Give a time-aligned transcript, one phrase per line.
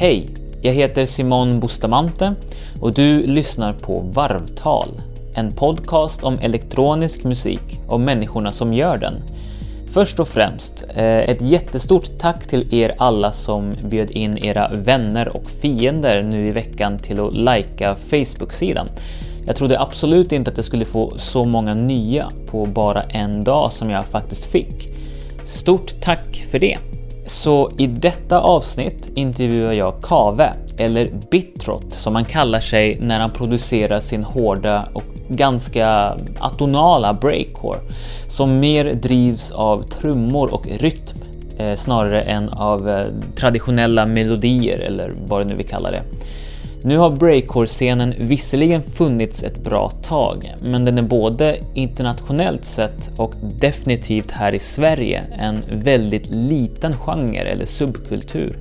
[0.00, 0.28] Hej!
[0.62, 2.34] Jag heter Simon Bustamante
[2.80, 4.88] och du lyssnar på Varvtal,
[5.34, 9.14] en podcast om elektronisk musik och människorna som gör den.
[9.92, 15.28] Först och främst, eh, ett jättestort tack till er alla som bjöd in era vänner
[15.28, 18.88] och fiender nu i veckan till att likea Facebook-sidan.
[19.46, 23.72] Jag trodde absolut inte att jag skulle få så många nya på bara en dag
[23.72, 24.88] som jag faktiskt fick.
[25.44, 26.87] Stort tack för det!
[27.28, 33.30] Så i detta avsnitt intervjuar jag Kave, eller Bitrot som han kallar sig när han
[33.30, 37.78] producerar sin hårda och ganska atonala breakcore
[38.28, 41.16] som mer drivs av trummor och rytm
[41.58, 46.02] eh, snarare än av eh, traditionella melodier eller vad det nu vi kallar det.
[46.88, 53.34] Nu har breakcore-scenen visserligen funnits ett bra tag, men den är både internationellt sett och
[53.60, 58.58] definitivt här i Sverige en väldigt liten genre eller subkultur.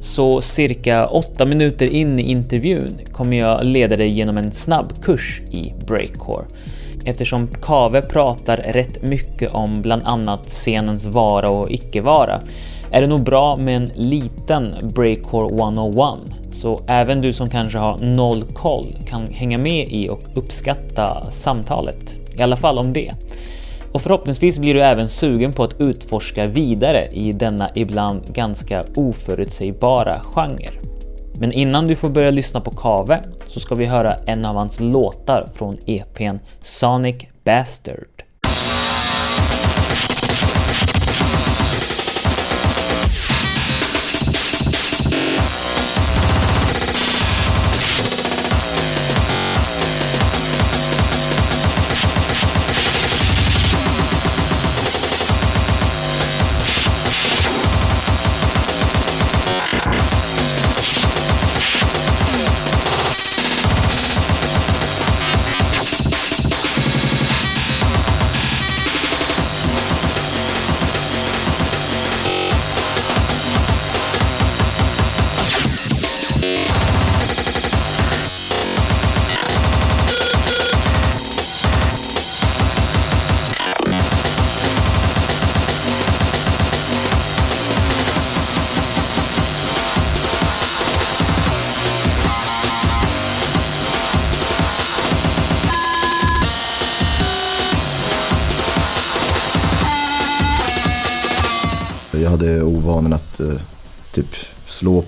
[0.00, 5.72] Så cirka åtta minuter in i intervjun kommer jag leda dig genom en snabbkurs i
[5.86, 6.44] breakcore.
[7.04, 12.40] Eftersom Kave pratar rätt mycket om bland annat scenens vara och icke-vara
[12.92, 16.18] är det nog bra med en liten Breakcore 101
[16.52, 22.18] så även du som kanske har noll koll kan hänga med i och uppskatta samtalet.
[22.36, 23.12] I alla fall om det.
[23.92, 30.20] Och förhoppningsvis blir du även sugen på att utforska vidare i denna ibland ganska oförutsägbara
[30.20, 30.70] genre.
[31.40, 34.80] Men innan du får börja lyssna på Kave så ska vi höra en av hans
[34.80, 38.19] låtar från EPn Sonic Bastard.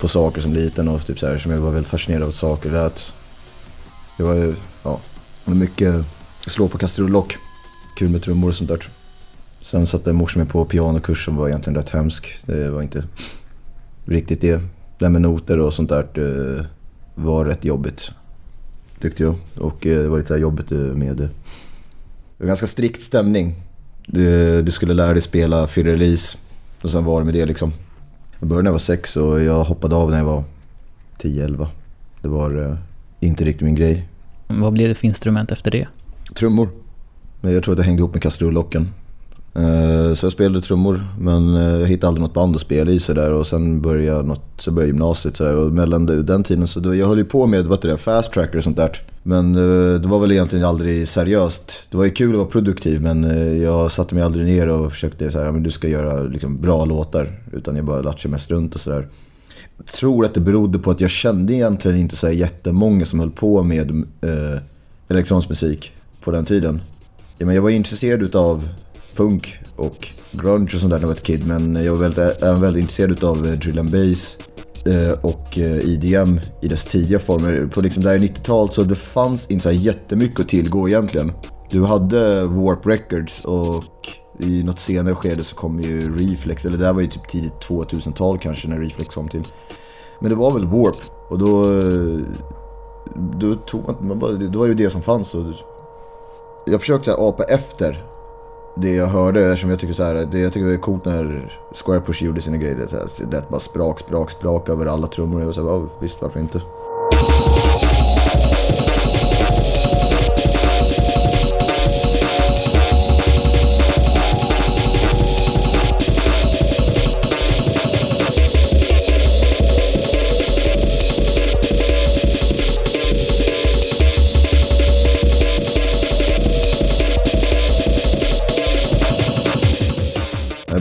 [0.03, 2.71] På saker som liten och typ så här, som jag var väldigt fascinerad av saker.
[2.73, 3.13] Det att
[4.19, 4.55] jag var ju,
[4.85, 5.01] ja,
[5.45, 5.95] mycket
[6.47, 7.37] slå på kastrullock.
[7.97, 8.89] Kul med trummor och sånt där.
[9.61, 12.39] Sen satte morsan mig på pianokurs som var egentligen rätt hemsk.
[12.47, 13.05] Det var inte
[14.05, 14.61] riktigt det.
[14.99, 16.67] Det med noter och sånt där det
[17.15, 18.11] var rätt jobbigt.
[19.01, 19.37] Tyckte jag.
[19.59, 21.29] Och eh, det var lite jobbigt eh, med det.
[22.37, 23.55] Det var ganska strikt stämning.
[24.07, 26.39] Du, du skulle lära dig spela Fyrrelis
[26.83, 27.73] och sen var det med det liksom.
[28.43, 30.45] Jag började när jag var sex och jag hoppade av när jag var
[31.19, 31.67] 10-11.
[32.23, 32.77] Det var eh,
[33.21, 34.09] inte riktigt min grej.
[34.47, 35.89] Vad blev det för instrument efter det?
[36.35, 36.69] Trummor.
[37.41, 38.89] Jag tror att det hängde ihop med kastrullocken.
[39.55, 43.01] Eh, så jag spelade trummor men eh, jag hittade aldrig något band att spela i
[43.01, 46.95] sådär och sen började, något, så började gymnasiet så och mellan den tiden så då,
[46.95, 49.03] jag höll ju på med vad det fast tracker och sånt där.
[49.23, 51.83] Men eh, det var väl egentligen aldrig seriöst.
[51.91, 53.25] Det var ju kul att vara produktiv men
[53.61, 56.85] jag satte mig aldrig ner och försökte så här, men du ska göra liksom, bra
[56.85, 57.39] låtar.
[57.53, 59.09] Utan jag bara latchade mest runt och sådär.
[59.77, 63.21] Jag tror att det berodde på att jag kände egentligen inte så här jättemånga som
[63.21, 64.62] höll på med eh,
[65.09, 66.81] elektronisk musik på den tiden.
[67.39, 68.69] Ja, men jag var intresserad utav
[69.17, 71.47] punk och grunge och sånt där när jag var ett kid.
[71.47, 74.39] Men jag var väldigt, även väldigt intresserad av eh, drill and bass
[74.87, 77.71] eh, och eh, IDM i dess tidiga former.
[77.75, 81.33] På liksom där 90-talet så det fanns inte så här jättemycket att tillgå egentligen.
[81.71, 83.84] Du hade Warp Records och
[84.39, 87.53] i något senare skede så kom ju Reflex, eller det här var ju typ tidigt
[87.53, 89.43] 2000-tal kanske när Reflex kom till.
[90.20, 90.97] Men det var väl Warp
[91.29, 91.64] och då,
[93.41, 95.35] då tog man, bara, det var ju det som fanns.
[95.35, 95.44] Och
[96.67, 98.12] jag försökte så här apa efter
[98.75, 101.59] det jag hörde, eftersom jag tycker så här, det jag tycker det är coolt när
[101.73, 102.87] Square Push gjorde sina grejer.
[102.87, 105.41] Så här, det bara sprak, sprak, sprak över alla trummor.
[105.41, 106.61] Jag var så här, visst varför inte.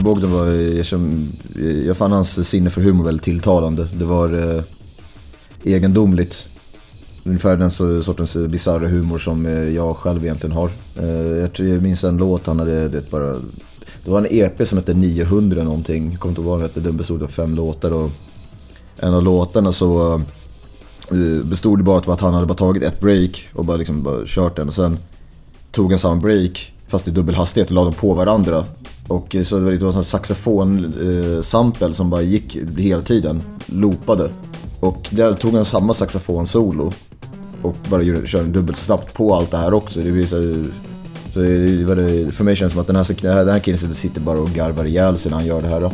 [0.02, 0.86] Bogdan var, jag,
[1.86, 3.88] jag fann hans sinne för humor väldigt tilltalande.
[3.94, 4.62] Det var, eh,
[5.64, 6.48] egendomligt.
[7.24, 7.70] Ungefär den
[8.02, 10.70] sortens bisarra humor som eh, jag själv egentligen har.
[10.96, 13.32] Eh, jag, tror, jag minns en låt han hade, det, bara,
[14.04, 16.10] det var en EP som hette 900 någonting.
[16.10, 17.92] Jag kommer inte ihåg vad den hette, den bestod av fem låtar.
[17.92, 18.10] Och
[18.96, 20.14] en av låtarna så
[21.10, 24.02] eh, bestod det bara av att han hade bara tagit ett break och bara, liksom
[24.02, 24.68] bara kört den.
[24.68, 24.98] Och sen
[25.70, 28.64] tog han samma break fast i dubbel hastighet och la dem på varandra.
[29.08, 34.30] Och eh, så det var, det en saxofon-sample eh, som bara gick hela tiden, loopade.
[34.80, 36.92] Och där tog han samma saxofon-solo
[37.62, 40.00] och bara körde dubbelt så snabbt på allt det här också.
[40.00, 40.42] Det visar,
[41.32, 44.38] så det, för mig känns det som att den här, den här killen sitter bara
[44.38, 45.80] och garvar ihjäl sig när han gör det här.
[45.80, 45.92] Då.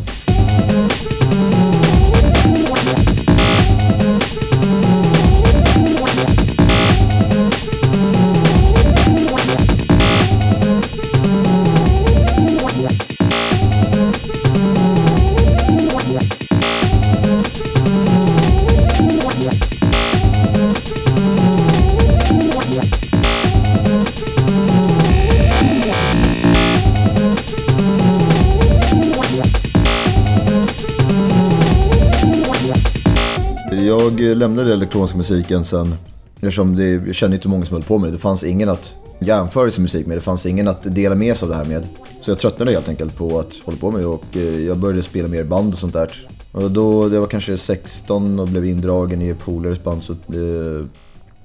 [34.48, 35.94] Lämnade elektroniska musiken sen.
[36.34, 38.12] Eftersom det, jag kände inte många som höll på med det.
[38.12, 40.16] Det fanns ingen att jämföra sin musik med.
[40.16, 41.86] Det fanns ingen att dela med sig av det här med.
[42.22, 45.02] Så jag tröttnade helt enkelt på att hålla på med det och eh, jag började
[45.02, 46.28] spela mer band och sånt där.
[46.52, 50.86] Och då, det var kanske 16 och blev indragen i polares band så eh,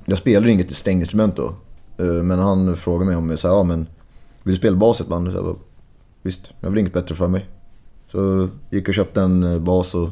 [0.05, 1.55] jag spelade inget stränginstrument då.
[1.97, 3.87] Eh, men han frågade mig om jag sa, ja men
[4.43, 5.31] vill du spela bas i ett band?
[5.31, 5.55] Så jag bara,
[6.21, 7.45] Visst, jag vill inget bättre för mig.
[8.11, 10.09] Så gick och köpte en eh, bas och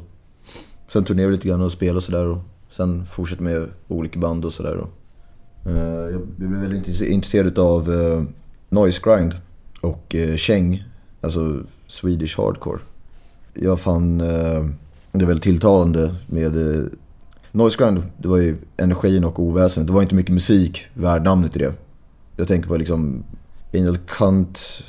[0.88, 2.42] sen turnerade vi lite grann och spelade och sådär.
[2.71, 4.85] Sen fortsatte med olika band och sådär.
[5.65, 8.23] Eh, jag blev väldigt intresserad av eh,
[8.69, 9.35] Noise Grind
[9.81, 10.83] och eh, Cheng,
[11.21, 12.79] alltså Swedish Hardcore.
[13.53, 14.18] Jag fann
[15.12, 16.53] det väldigt tilltalande med
[17.51, 19.88] Noise Grind, det var ju energin och oväsendet.
[19.88, 21.73] Det var inte mycket musik värd namnet i det.
[22.35, 23.23] Jag tänker på liksom
[23.73, 24.83] Angel Cunt,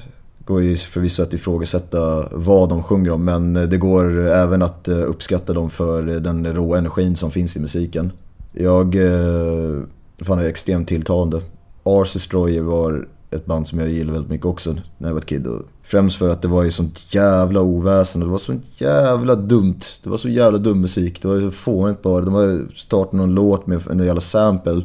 [0.44, 4.88] går ju förvisso att ifrågasätta vad de sjunger om men eh, det går även att
[4.88, 8.12] eh, uppskatta dem för eh, den råa energin som finns i musiken.
[8.52, 9.82] Jag eh,
[10.20, 11.40] fann det extremt tilltalande.
[11.82, 15.26] Ars Destroyer var ett band som jag gillade väldigt mycket också när jag var ett
[15.26, 15.46] kid.
[15.46, 19.34] Och främst för att det var ju sånt jävla oväsen och det var så jävla
[19.34, 19.80] dumt.
[20.02, 21.22] Det var så jävla dum musik.
[21.22, 22.24] Det var ju så fånigt bara.
[22.24, 24.82] De har startat någon låt med en jävla sample.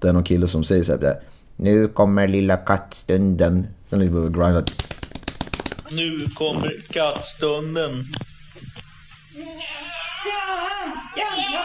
[0.00, 1.14] Där någon kille som säger såhär
[1.56, 3.66] Nu kommer lilla kattstunden.
[3.90, 4.97] Den liksom grindat.
[5.90, 8.06] Nu kommer kattstunden.
[11.16, 11.58] Är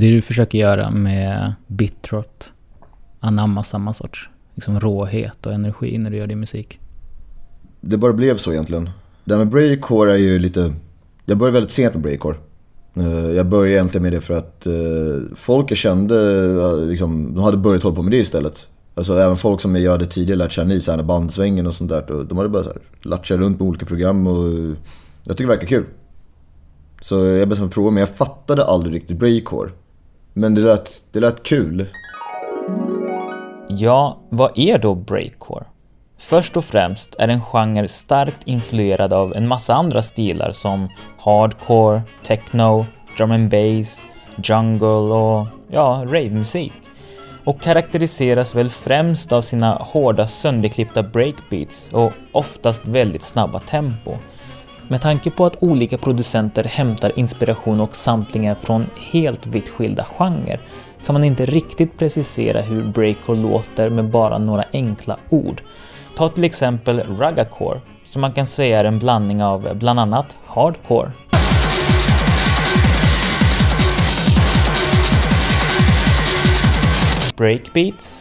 [0.00, 2.52] det det du försöker göra med Bitrot?
[3.20, 6.80] Anamma samma sorts liksom råhet och energi när du gör din musik?
[7.80, 8.90] Det bara blev så egentligen.
[9.24, 10.72] Det här med breakcore är ju lite...
[11.24, 12.36] Jag började väldigt sent med breakcore.
[12.94, 14.72] Eh, jag började egentligen med det för att eh,
[15.34, 18.66] folk jag kände, eh, liksom, de hade börjat hålla på med det istället.
[18.94, 22.24] Alltså även folk som jag hade tidigare lärt känna i så bandsvängen och sånt där.
[22.28, 22.72] De hade bara så
[23.04, 24.44] här, runt med olika program och
[25.24, 25.84] jag tycker det verkar kul.
[27.00, 29.70] Så jag bestämde mig för att prova men jag fattade aldrig riktigt breakcore.
[30.32, 31.86] Men det lät, det lät kul.
[33.68, 35.64] Ja, vad är då breakcore?
[36.18, 42.02] Först och främst är en genre starkt influerad av en massa andra stilar som hardcore,
[42.22, 44.02] techno, drum and bass,
[44.44, 46.72] jungle och ja, ravemusik.
[47.44, 54.16] Och karaktäriseras väl främst av sina hårda sönderklippta breakbeats och oftast väldigt snabba tempo.
[54.90, 60.60] Med tanke på att olika producenter hämtar inspiration och samplingar från helt vitt skilda genrer
[61.06, 65.62] kan man inte riktigt precisera hur breakcore låter med bara några enkla ord.
[66.16, 71.12] Ta till exempel ruggacore, som man kan säga är en blandning av bland annat hardcore.
[77.36, 78.19] Breakbeats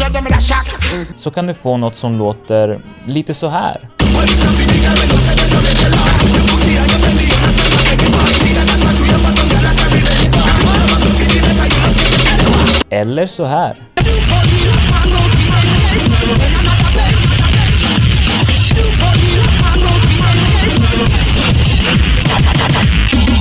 [0.00, 0.66] tell them that shock.
[1.16, 3.88] Så kan du få något som låter lite så här.
[12.92, 13.76] Eller så här.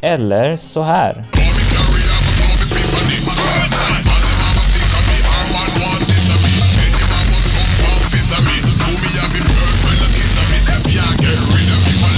[0.03, 1.25] Eller så här.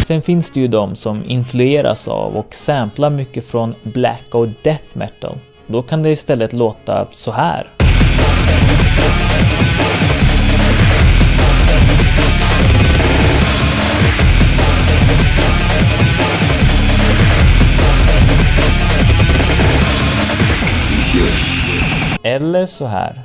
[0.07, 4.85] Sen finns det ju de som influeras av och samplar mycket från black och death
[4.93, 5.37] metal.
[5.71, 7.67] Då kan det istället låta så här.
[22.23, 23.23] Eller så här.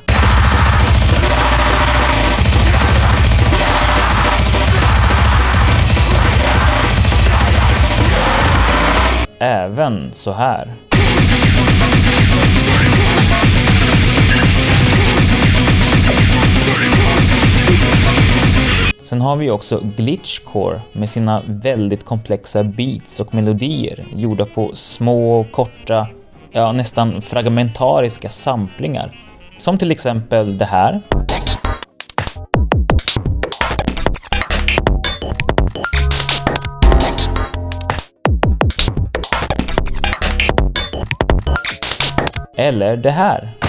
[9.38, 10.74] Även så här.
[19.02, 25.46] Sen har vi också glitchcore med sina väldigt komplexa beats och melodier gjorda på små,
[25.52, 26.08] korta,
[26.52, 29.22] ja nästan fragmentariska samplingar.
[29.58, 31.02] Som till exempel det här.
[42.56, 43.65] Eller det här.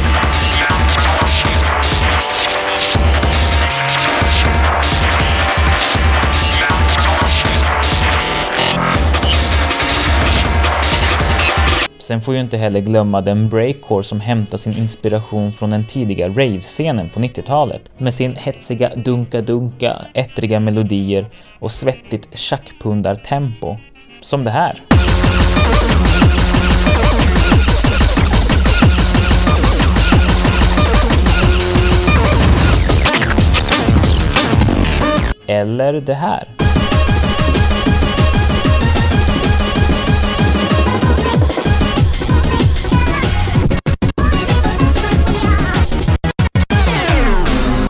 [12.07, 16.29] Sen får ju inte heller glömma den breakcore som hämtar sin inspiration från den tidiga
[16.29, 23.77] rave-scenen på 90-talet med sin hetsiga dunka-dunka, ettriga melodier och svettigt tjackpundartempo.
[24.21, 24.81] Som det här.
[35.47, 36.56] Eller det här.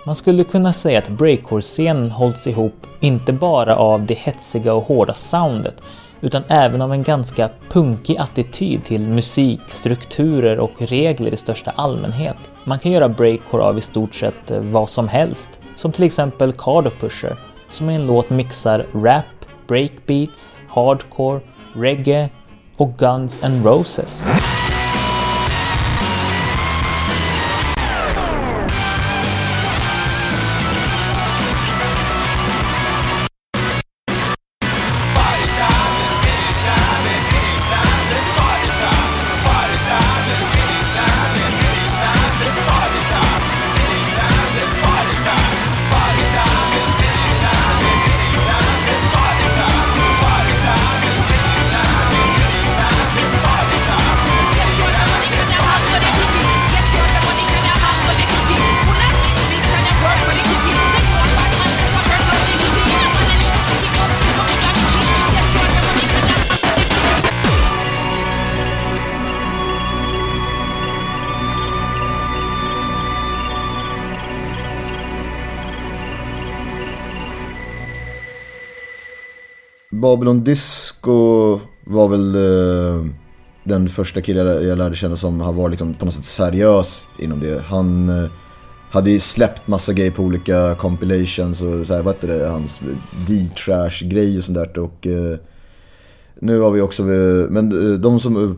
[0.08, 5.14] Man skulle kunna säga att breakcore-scenen hålls ihop inte bara av det hetsiga och hårda
[5.14, 5.82] soundet
[6.22, 12.38] utan även av en ganska punkig attityd till musik, strukturer och regler i största allmänhet.
[12.64, 16.54] Man kan göra breakcore av i stort sett eh, vad som helst, som till exempel
[16.54, 19.26] Cardo Pusher, som i en låt mixar rap,
[19.68, 21.42] breakbeats, hardcore,
[21.76, 22.30] reggae
[22.78, 24.24] och Guns N' Roses.
[80.08, 83.06] Babylon Disco var väl eh,
[83.64, 87.40] den första killen jag, lärde känna som har varit liksom på något sätt seriös inom
[87.40, 87.62] det.
[87.62, 88.30] Han eh,
[88.92, 92.80] hade ju släppt massa grejer på olika compilations och så här, vad heter det, hans
[93.28, 94.80] D-Trash grej och sånt där.
[94.80, 95.38] Och eh,
[96.40, 98.58] nu har vi också, eh, men eh, de som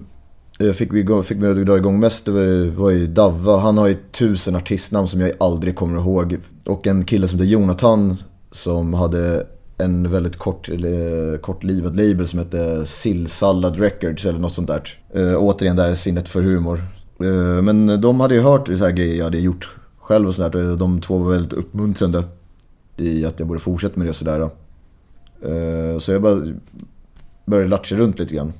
[0.60, 3.58] eh, fick, vi, fick mig att dra igång mest det var, var ju Davva.
[3.58, 6.38] Han har ju tusen artistnamn som jag aldrig kommer ihåg.
[6.66, 8.18] Och en kille som heter Jonathan
[8.52, 9.46] som hade
[9.80, 15.00] en väldigt kort, eh, eller, kortlivad label som hette Sillsallad Records eller något sånt där.
[15.14, 16.84] Eh, återigen där sinnet för humor.
[17.20, 20.70] Eh, men de hade ju hört så här grejer jag hade gjort själv och sådär.
[20.70, 22.24] Eh, de två var väldigt uppmuntrande
[22.98, 24.50] i att jag borde fortsätta med det och sådär.
[25.42, 26.54] Eh, så jag bara
[27.46, 28.54] började latcha runt lite grann.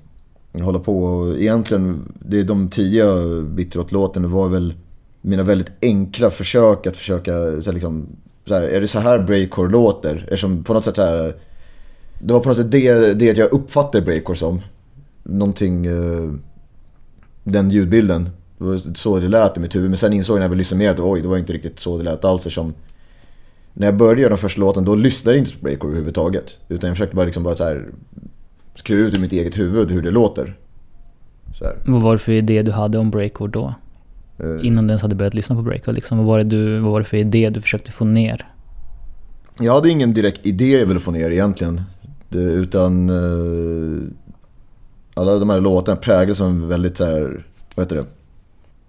[0.54, 3.06] Hålla på och egentligen, det är de tidiga
[3.42, 4.74] Bitterot-låtarna var väl
[5.22, 8.08] mina väldigt enkla försök att försöka, så här, liksom,
[8.50, 10.16] så här, är det så här breakcore låter?
[10.24, 11.36] Eftersom på något sätt så här,
[12.20, 14.62] det var på något sätt det, det jag uppfattade breakcore som.
[15.24, 16.34] Någonting, eh,
[17.44, 18.30] den ljudbilden.
[18.58, 19.90] Det var så det lät i mitt huvud.
[19.90, 21.98] Men sen insåg jag när jag lyssnade mer att oj, det var inte riktigt så
[21.98, 22.42] det lät alls.
[22.42, 22.74] Eftersom
[23.74, 26.58] när jag började göra den första låten då lyssnade jag inte på breakcore överhuvudtaget.
[26.68, 27.86] Utan jag försökte bara liksom bara så här
[28.76, 30.56] skriva ut i mitt eget huvud hur det låter.
[31.60, 31.76] Så här.
[31.86, 33.74] Vad var det för idé du hade om breakcore då?
[34.40, 36.18] Eh, Innan du ens hade börjat lyssna på breakcore liksom.
[36.18, 38.48] Vad var det, du, vad var det för idé du försökte få ner?
[39.60, 41.82] Jag hade ingen direkt idé jag ville få ner egentligen.
[42.30, 44.10] Det, utan eh,
[45.14, 48.06] alla de här låtarna präglas av en väldigt så här, vad heter det?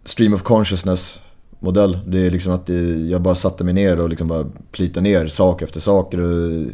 [0.05, 1.21] Stream of consciousness
[1.59, 1.99] modell.
[2.07, 5.27] Det är liksom att det, jag bara satte mig ner och liksom bara plitade ner
[5.27, 6.21] saker efter saker.
[6.21, 6.67] Och,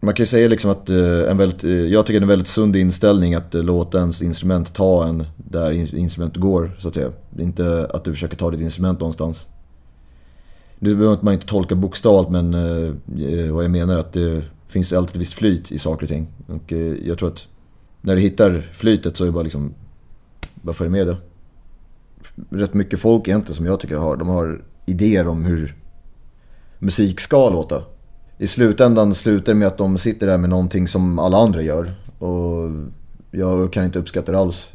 [0.00, 2.28] man kan ju säga liksom att eh, en väldigt, eh, jag tycker det är en
[2.28, 6.94] väldigt sund inställning att eh, låta ens instrument ta en där instrumentet går så att
[6.94, 7.10] säga.
[7.38, 9.46] Inte att du försöker ta ditt instrument någonstans.
[10.78, 12.52] Nu behöver man inte tolka bokstavligt men
[13.54, 16.26] vad jag menar är att det finns alltid ett visst flyt i saker och ting.
[16.46, 16.72] Och
[17.04, 17.46] jag tror att
[18.00, 19.74] när du hittar flytet så är det bara liksom,
[20.54, 21.16] bara följ med det.
[22.50, 25.76] Rätt mycket folk egentligen som jag tycker har, de har idéer om hur
[26.78, 27.82] musik ska låta.
[28.40, 31.90] I slutändan slutar med att de sitter där med någonting som alla andra gör.
[32.18, 32.70] Och
[33.30, 34.70] jag kan inte uppskatta det alls.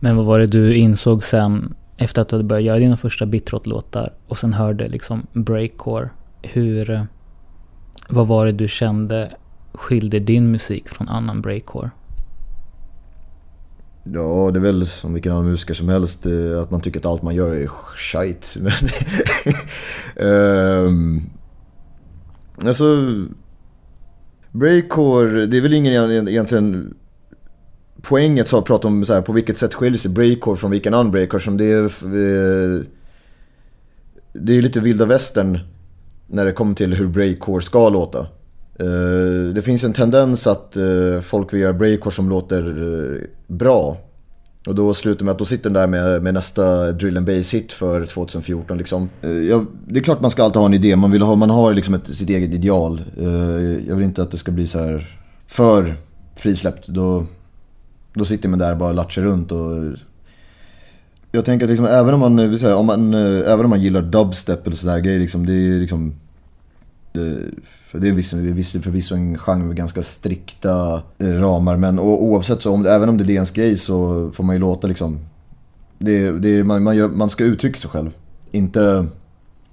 [0.00, 3.26] Men vad var det du insåg sen efter att du hade börjat göra dina första
[3.26, 6.08] bitrot-låtar och sen hörde liksom breakcore?
[6.42, 6.90] Hur...
[6.90, 7.02] eh,
[8.08, 9.32] Vad var det du kände
[9.72, 11.90] skilde din musik från annan breakcore?
[14.04, 16.26] Ja, det är väl som vilken annan musiker som helst.
[16.26, 18.56] eh, Att man tycker att allt man gör är shit.
[18.60, 18.72] Men,
[20.28, 21.22] Ehm,
[22.64, 22.84] alltså,
[24.52, 26.94] breakcore, det är väl ingen egentligen
[28.02, 30.94] poänget så att prata om så här, på vilket sätt skiljer sig breakcore från vilken
[30.94, 31.42] annan breakcore.
[31.42, 32.80] Som det är, eh,
[34.32, 35.58] det är lite vilda västern
[36.26, 38.18] när det kommer till hur breakcore ska låta.
[38.78, 43.98] Eh, det finns en tendens att eh, folk vill göra breakcore som låter bra.
[44.66, 47.54] Och då slutar med att då sitter den där med, med nästa drill and bass
[47.54, 49.08] hit för 2014 liksom.
[49.22, 51.50] Eh, ja, det är klart man ska alltid ha en idé, man, vill ha, man
[51.50, 53.02] har liksom ett, sitt eget ideal.
[53.18, 55.96] Eh, jag vill inte att det ska bli så här för
[56.36, 56.86] frisläppt.
[56.86, 57.26] Då,
[58.14, 59.98] då sitter man där och bara latchar runt och...
[61.32, 63.70] Jag tänker att liksom, även om man, eh, vill säga, om man, eh, även om
[63.70, 66.14] man gillar dubstep eller sådär grejer liksom, det är liksom...
[67.16, 68.12] Det, för det är
[68.52, 71.76] visst, förvisso en genre med ganska strikta eh, ramar.
[71.76, 74.86] Men oavsett så, om, även om det är ens grej så får man ju låta
[74.86, 75.18] liksom...
[75.98, 78.10] Det, det, man, man, gör, man ska uttrycka sig själv.
[78.50, 79.06] Inte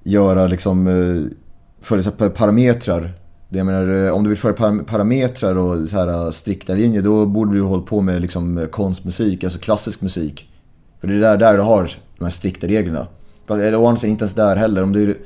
[0.03, 0.87] göra liksom...
[0.87, 1.37] Eh,
[1.81, 3.13] följa parametrar.
[3.49, 7.25] Det jag menar, eh, om du vill följa parametrar och så här strikta linjer då
[7.25, 10.49] borde du hålla på med liksom konstmusik, alltså klassisk musik.
[11.01, 13.07] För det är där, där du har de här strikta reglerna.
[13.47, 14.83] Fast- Eller å andra sidan inte ens där heller.
[14.83, 15.17] Om du,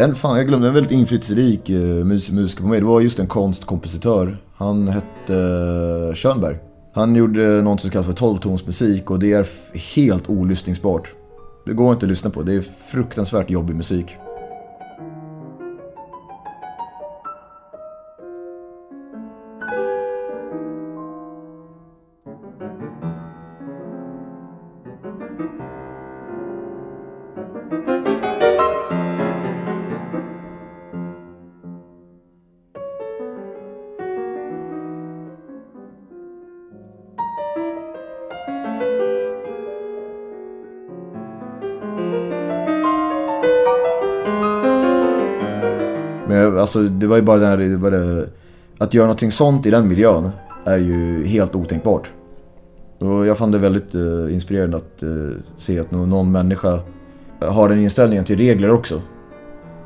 [0.00, 2.80] en, fan, jag glömde en väldigt inflytelserik uh, mus, musiker på mig.
[2.80, 4.38] Det var just en konstkompositör.
[4.54, 6.56] Han hette uh, Schönberg.
[6.94, 9.46] Han gjorde något som kallas för tolvtonsmusik och det är
[9.94, 11.12] helt olyssningsbart.
[11.66, 12.42] Det går inte att lyssna på.
[12.42, 14.16] Det är fruktansvärt jobbig musik.
[46.76, 48.26] Alltså, det var ju bara den här, det var det,
[48.78, 50.30] att göra någonting sånt i den miljön
[50.64, 52.10] är ju helt otänkbart.
[52.98, 55.08] Och jag fann det väldigt eh, inspirerande att eh,
[55.56, 56.80] se att någon människa
[57.42, 59.02] eh, har den inställningen till regler också.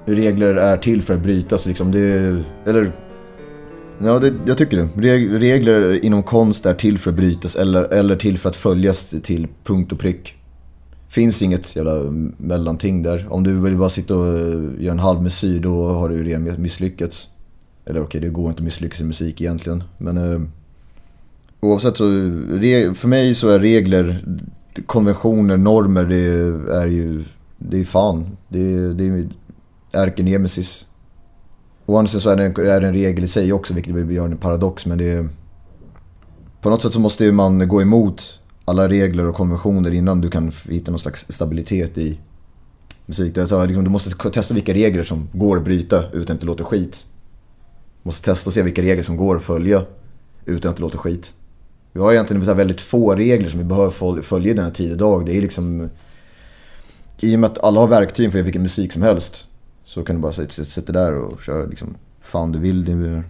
[0.04, 1.92] Regler är till för att brytas liksom.
[1.92, 2.92] Det, eller...
[4.04, 4.88] Ja, det, jag tycker det.
[4.94, 9.14] Reg- Regler inom konst är till för att brytas eller, eller till för att följas
[9.22, 10.34] till punkt och prick.
[11.12, 11.94] Finns inget jävla
[12.36, 13.26] mellanting där.
[13.30, 16.62] Om du vill bara sitta och eh, göra en halvmesyr då har du ju redan
[16.62, 17.28] misslyckats.
[17.84, 19.84] Eller okej, det går inte att misslyckas i musik egentligen.
[19.98, 20.40] Men eh,
[21.60, 22.04] oavsett så,
[22.94, 24.24] för mig så är regler,
[24.86, 26.24] konventioner, normer, det
[26.74, 27.24] är ju,
[27.58, 28.26] det är fan.
[28.48, 29.28] Det är, det är
[29.92, 30.86] ärkenemesis.
[31.86, 34.10] Å andra sidan så är det, en, är det en regel i sig också, vilket
[34.12, 34.86] gör en paradox.
[34.86, 35.28] Men det är,
[36.60, 40.30] på något sätt så måste ju man gå emot alla regler och konventioner innan du
[40.30, 42.18] kan hitta någon slags stabilitet i
[43.06, 43.34] musik.
[43.34, 46.46] Det är liksom, du måste testa vilka regler som går att bryta utan att det
[46.46, 47.06] låter skit.
[48.02, 49.84] Du måste testa och se vilka regler som går att följa
[50.44, 51.32] utan att det låter skit.
[51.92, 54.92] Vi har egentligen så här väldigt få regler som vi behöver följa i denna tid
[54.92, 55.26] idag.
[55.26, 55.88] Det är liksom...
[57.20, 59.44] i och med att alla har verktyg för vilken musik som helst.
[59.84, 63.22] Så kan du bara sitta, där och köra liksom fan du vill.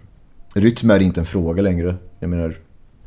[0.53, 1.95] Rytm är inte en fråga längre.
[2.19, 2.59] Jag menar,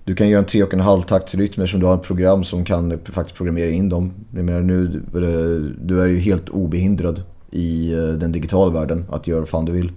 [0.06, 2.64] du kan göra en tre och en halv taktsrytmer som du har ett program som
[2.64, 4.12] kan faktiskt programmera in dem.
[4.34, 9.26] Jag menar nu, eh, du är ju helt obehindrad i eh, den digitala världen att
[9.26, 9.92] göra vad fan du vill.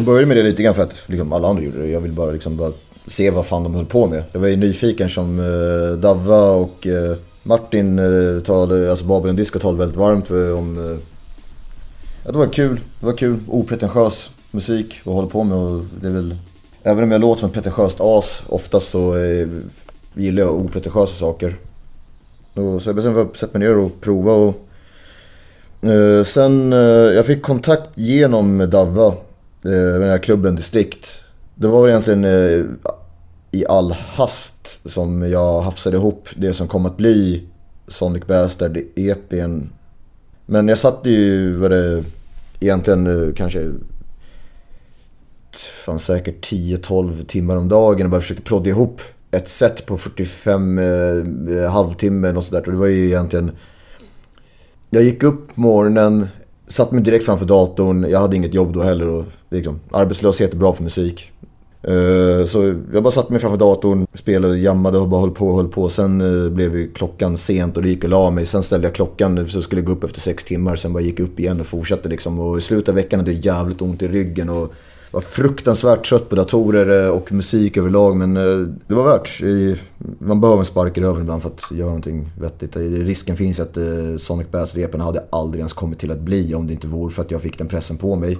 [0.00, 1.90] Jag började med det lite grann för att liksom, alla andra gjorde det.
[1.90, 2.72] Jag ville bara, liksom, bara
[3.06, 4.24] se vad fan de höll på med.
[4.32, 9.58] Jag var ju nyfiken som uh, Davva och uh, Martin uh, talade, alltså Babylon Disco
[9.58, 10.78] talade väldigt varmt om...
[10.78, 10.98] Uh,
[12.24, 16.06] ja, det var kul, det var kul, opretentiös musik att hålla på med och det
[16.06, 16.36] är väl...
[16.82, 19.48] Även om jag låter som ett pretentiöst as oftast så uh,
[20.14, 21.56] gillar jag opretentiösa saker.
[22.54, 24.66] Och, så jag bestämde mig för att sätta mig ner och prova och...
[26.26, 26.72] sen,
[27.14, 29.14] jag fick kontakt genom Davva
[29.64, 31.20] Eh, med den här klubben Distrikt.
[31.54, 32.64] Det var väl egentligen eh,
[33.50, 37.44] i all hast som jag hafsade ihop det som kom att bli
[37.88, 39.60] Sonic Bastard EPn.
[40.46, 42.04] Men jag satt ju, var det
[42.60, 43.72] egentligen eh, kanske
[45.84, 50.78] fan säkert 10-12 timmar om dagen och bara försökte prodda ihop ett set på 45
[50.78, 52.62] eh, halvtimmen och sådär.
[52.66, 53.50] Och det var ju egentligen...
[54.90, 56.28] Jag gick upp på morgonen,
[56.70, 58.06] satt mig direkt framför datorn.
[58.10, 59.08] Jag hade inget jobb då heller.
[59.08, 61.30] Och liksom, arbetslöshet är bra för musik.
[61.82, 65.56] Eh, så jag bara satte mig framför datorn, spelade, jammade och bara höll på och
[65.56, 65.88] höll på.
[65.88, 68.46] Sen eh, blev ju klockan sent och det gick och la mig.
[68.46, 70.76] Sen ställde jag klockan så skulle jag gå upp efter sex timmar.
[70.76, 72.40] Sen bara gick jag upp igen och fortsatte liksom.
[72.40, 74.48] Och i slutet av veckan hade jag jävligt ont i ryggen.
[74.48, 74.72] Och
[75.10, 78.16] var fruktansvärt trött på datorer eh, och musik överlag.
[78.16, 79.40] Men eh, det var värt.
[80.18, 82.76] Man behöver en spark i röven ibland för att göra någonting vettigt.
[82.76, 83.76] Eh, risken finns att
[84.18, 87.30] Sonic Bass-repen hade aldrig ens kommit till att bli om det inte vore för att
[87.30, 88.38] jag fick den pressen på mig.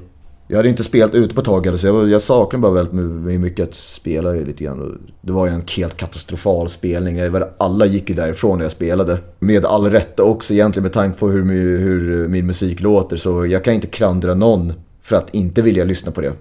[0.48, 3.68] Jag hade inte spelat ute på ett tag så jag, jag saknade bara väldigt mycket
[3.68, 5.08] att spela lite grann.
[5.20, 7.20] Det var ju en helt katastrofal spelning.
[7.58, 9.18] Alla gick ju därifrån när jag spelade.
[9.38, 13.16] Med all rätta också egentligen med tanke på hur, hur min musik låter.
[13.16, 16.32] Så jag kan inte klandra någon för att inte vilja lyssna på det.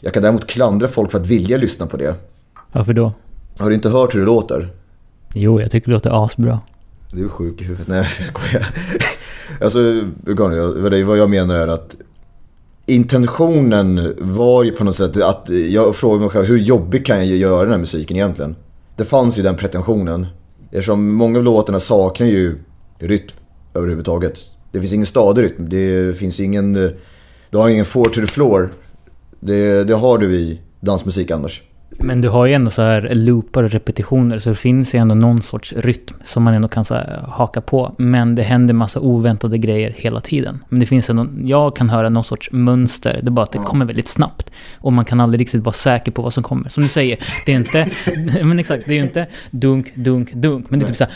[0.00, 2.14] Jag kan däremot klandra folk för att vilja lyssna på det.
[2.72, 3.12] Varför då?
[3.58, 4.68] Har du inte hört hur det låter?
[5.34, 6.60] Jo, jag tycker det låter asbra.
[7.12, 7.88] Du är sjuk i huvudet.
[7.88, 8.66] Nej, jag skojar.
[9.60, 9.78] alltså,
[11.04, 11.96] vad jag menar är att
[12.86, 17.38] intentionen var ju på något sätt att jag frågade mig själv hur jobbig kan jag
[17.38, 18.56] göra den här musiken egentligen?
[18.96, 20.26] Det fanns ju den pretensionen.
[20.70, 22.58] Eftersom många av låtarna saknar ju
[22.98, 23.28] rytm
[23.74, 24.40] överhuvudtaget.
[24.72, 25.68] Det finns ingen stadig rytm.
[25.68, 26.72] Det finns ingen...
[27.50, 28.70] Du har ingen four to the floor.
[29.40, 31.62] Det, det har du i dansmusik annars.
[31.98, 35.14] Men du har ju ändå så här loopar och repetitioner så det finns ju ändå
[35.14, 36.94] någon sorts rytm som man ändå kan så
[37.28, 37.94] haka på.
[37.98, 40.64] Men det händer massa oväntade grejer hela tiden.
[40.68, 43.20] Men det finns ändå, jag kan höra någon sorts mönster.
[43.22, 44.50] Det är bara att det kommer väldigt snabbt.
[44.78, 46.68] Och man kan aldrig riktigt vara säker på vad som kommer.
[46.68, 47.86] Som du säger, det är inte,
[48.44, 50.70] men exakt, det är ju inte dunk, dunk, dunk.
[50.70, 51.12] Men det är typ så här,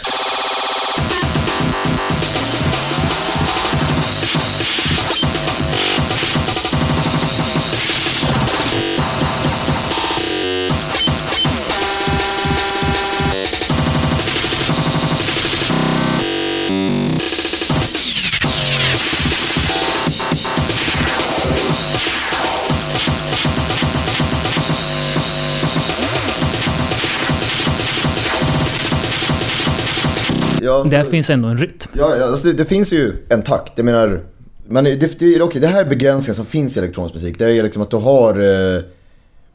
[30.63, 31.91] Ja, alltså, Där finns ändå en rytm.
[31.93, 33.73] Ja, alltså det, det, finns ju en takt.
[33.77, 34.25] Jag menar,
[34.69, 37.39] men det, det, okay, det här begränsningen som finns i elektronisk musik.
[37.39, 38.35] Det är liksom att du har...
[38.35, 38.83] Eh,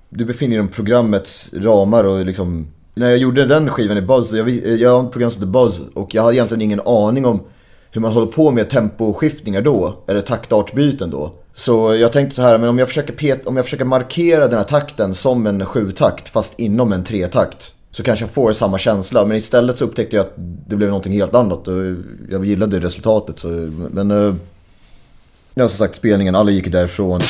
[0.09, 2.67] du befinner dig inom programmets ramar och liksom...
[2.93, 5.81] När jag gjorde den skivan i Buzz, jag, jag har ett program som heter Buzz
[5.93, 7.41] och jag hade egentligen ingen aning om
[7.91, 11.33] hur man håller på med temposkiftningar då, eller taktartsbyten då.
[11.55, 14.57] Så jag tänkte så här, men om jag försöker, pet, om jag försöker markera den
[14.57, 19.25] här takten som en sjutakt fast inom en tretakt så kanske jag får samma känsla.
[19.25, 20.33] Men istället så upptäckte jag att
[20.67, 21.83] det blev någonting helt annat och
[22.29, 23.39] jag gillade resultatet.
[23.39, 23.47] Så,
[23.91, 24.35] men eh,
[25.53, 27.21] ja, som sagt spelningen, alla gick därifrån.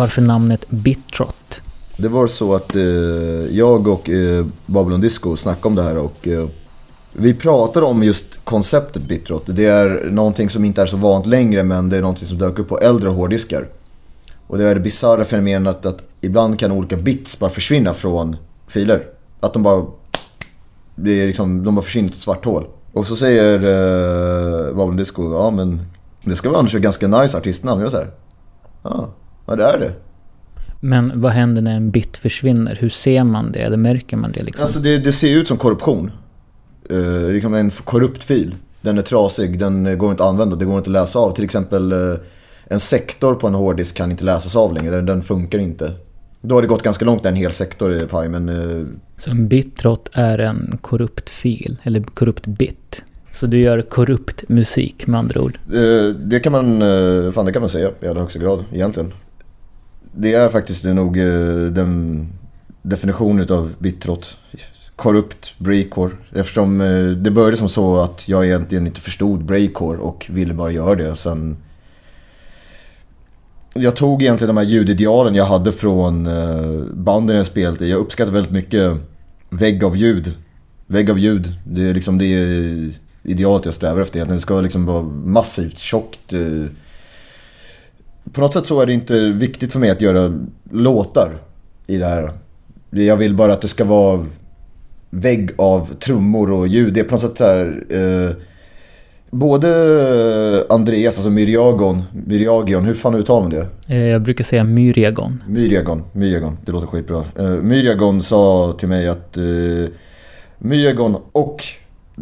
[0.00, 1.60] Varför namnet Bitrot?
[1.96, 2.82] Det var så att eh,
[3.50, 6.46] jag och eh, Babylon Disco snackade om det här och eh,
[7.12, 9.42] vi pratade om just konceptet Bitrot.
[9.46, 12.58] Det är någonting som inte är så vanligt längre men det är någonting som dök
[12.58, 13.66] upp på äldre hårddiskar.
[14.46, 18.36] Och det är det bisarra fenomenet att ibland kan olika bits bara försvinna från
[18.68, 19.06] filer.
[19.40, 19.86] Att de bara,
[20.94, 22.66] det är liksom, de bara försvinner till ett svart hål.
[22.92, 25.80] Och så säger eh, Babylon Disco, ja men
[26.24, 27.80] det ska väl annars vara ganska nice artistnamn.
[27.80, 28.10] Jag säger,
[28.82, 29.08] ja,
[29.50, 29.92] ja det är det.
[30.80, 32.78] Men vad händer när en bit försvinner?
[32.80, 33.58] Hur ser man det?
[33.58, 34.64] Eller märker man det liksom?
[34.64, 36.10] Alltså det, det ser ut som korruption.
[36.92, 38.54] Uh, liksom en korrupt fil.
[38.80, 41.34] Den är trasig, den går inte att använda, det går inte att läsa av.
[41.34, 42.16] Till exempel uh,
[42.64, 45.92] en sektor på en hårddisk kan inte läsas av längre, den, den funkar inte.
[46.40, 48.48] Då har det gått ganska långt när en hel sektor är paj, men...
[48.48, 48.86] Uh,
[49.16, 53.02] Så en bitrot är en korrupt fil, eller korrupt bit?
[53.30, 55.58] Så du gör korrupt musik med andra ord?
[56.16, 56.80] det kan man,
[57.32, 59.12] fan det kan man säga i allra högsta grad egentligen.
[60.12, 61.24] Det är faktiskt nog eh,
[61.70, 62.26] den
[62.82, 64.38] definitionen av bittrott,
[64.96, 66.10] korrupt breakcore.
[66.32, 70.70] Eftersom eh, det började som så att jag egentligen inte förstod breakcore och ville bara
[70.70, 71.16] göra det.
[71.16, 71.56] Sen...
[73.74, 78.32] Jag tog egentligen de här ljudidealen jag hade från eh, banden jag spelade Jag uppskattar
[78.32, 78.92] väldigt mycket
[79.50, 80.34] vägg av ljud.
[80.86, 81.54] Vägg av ljud.
[81.64, 82.46] Det är liksom det
[83.22, 84.36] idealet jag strävar efter egentligen.
[84.36, 86.32] Det ska liksom vara massivt, tjockt.
[88.32, 90.38] På något sätt så är det inte viktigt för mig att göra
[90.70, 91.38] låtar
[91.86, 92.32] i det här.
[92.90, 94.26] Jag vill bara att det ska vara
[95.10, 96.94] vägg av trummor och ljud.
[96.94, 98.36] Det är på något sätt så här, eh,
[99.30, 103.66] Både Andreas, alltså Myriagon, Myriagion, hur fan uttalar man det?
[103.88, 105.42] Eh, jag brukar säga Myriagon.
[105.48, 107.24] Myriagon, Myriagon, det låter skitbra.
[107.38, 109.42] Eh, Myriagon sa till mig att eh,
[110.58, 111.62] Myriagon och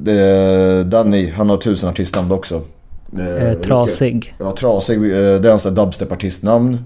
[0.09, 2.63] eh, Danny, han har tusen artistnamn också.
[3.19, 4.35] Eh, eh trasig.
[4.39, 6.79] Ja, Trasig, eh, det är hans dubstep-artistnamn.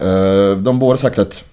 [0.00, 1.44] Eh, de båda sagt att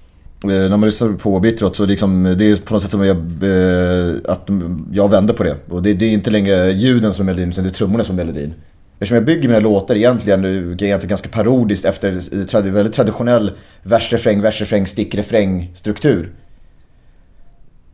[0.44, 3.18] Eh, när man lyssnar på Bitrot så liksom, det är på något sätt som jag,
[3.18, 4.50] eh, att
[4.92, 5.58] jag vänder på det.
[5.70, 8.20] Och det, det, är inte längre ljuden som är melodin utan det är trummorna som
[8.20, 8.54] är melodin.
[8.94, 13.52] Eftersom jag bygger mina låtar egentligen, egentligen ganska parodiskt efter väldigt traditionell
[13.84, 16.32] vers-refräng, vers-refräng, stick-refräng struktur.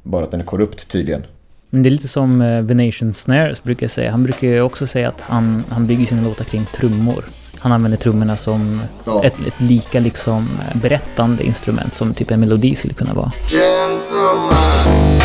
[0.04, 1.24] Bara att den är korrupt tydligen.
[1.70, 4.12] Men det är lite som eh, Venation Snares brukar säga.
[4.12, 7.26] Han brukar ju också säga att han, han bygger sina låtar kring trummor.
[7.60, 9.24] Han använder trummorna som ja.
[9.24, 13.32] ett, ett, lika liksom eh, berättande instrument som typ en melodi skulle kunna vara.
[13.48, 15.17] Gentleman.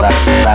[0.00, 0.48] Go!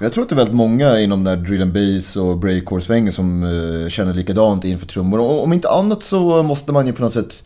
[0.00, 3.42] Jag tror att det är väldigt många inom där drill and bass och breakcore-svängen som
[3.42, 5.18] uh, känner likadant inför trummor.
[5.18, 7.42] Och om inte annat så måste man ju på något sätt...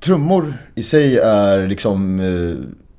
[0.00, 2.56] Trummor i sig är liksom uh,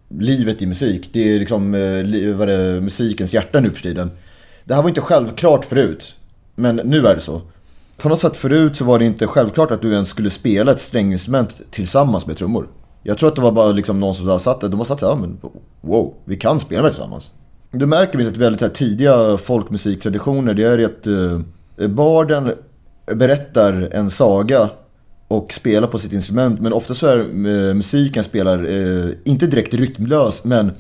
[0.10, 1.10] livet i musik.
[1.14, 4.12] Det är liksom uh, vad det, musikens hjärta nu för tiden.
[4.64, 6.14] Det här var inte självklart förut.
[6.56, 7.42] Men nu är det så.
[7.98, 10.82] På något sätt förut så var det inte självklart att du ens skulle spela ett
[10.82, 12.68] stränginstrument tillsammans med trummor.
[13.04, 15.16] Jag tror att det var bara liksom någon som satt där, de har satt ja
[15.16, 15.38] men
[15.82, 17.32] wow, vi kan spela med tillsammans.
[17.78, 22.54] Du märker minst att väldigt här, tidiga folkmusiktraditioner, det är att eh, barden
[23.16, 24.70] berättar en saga
[25.28, 26.62] och spelar på sitt instrument.
[26.62, 30.72] Men ofta så är eh, musiken spelar, eh, inte direkt rytmlös, men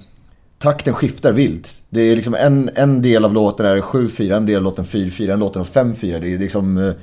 [0.59, 1.81] takten skiftar vilt.
[1.89, 5.33] Det är liksom en, en del av låten är 7-4, en del av låten 4-4,
[5.33, 6.19] en låten 5-4.
[6.19, 6.77] Det är liksom...
[6.77, 6.93] Eh,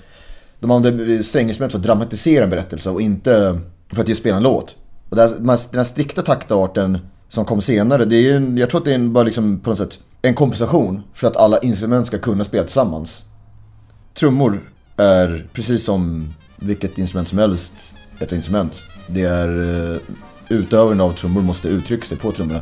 [0.61, 3.61] de använder stränginstrument för att dramatisera en berättelse och inte
[3.93, 4.77] för att ge spela en låt.
[5.09, 8.91] Och den här strikta taktarten som kom senare, det är en, jag tror att det
[8.91, 12.45] är en, bara liksom på något sätt en kompensation för att alla instrument ska kunna
[12.45, 13.23] spela tillsammans.
[14.15, 14.61] Trummor
[14.97, 17.73] är precis som vilket instrument som helst
[18.21, 18.81] ett instrument.
[19.07, 19.61] Det är
[19.93, 19.99] eh,
[20.49, 22.61] utövaren av trummor måste uttrycka sig på trummorna.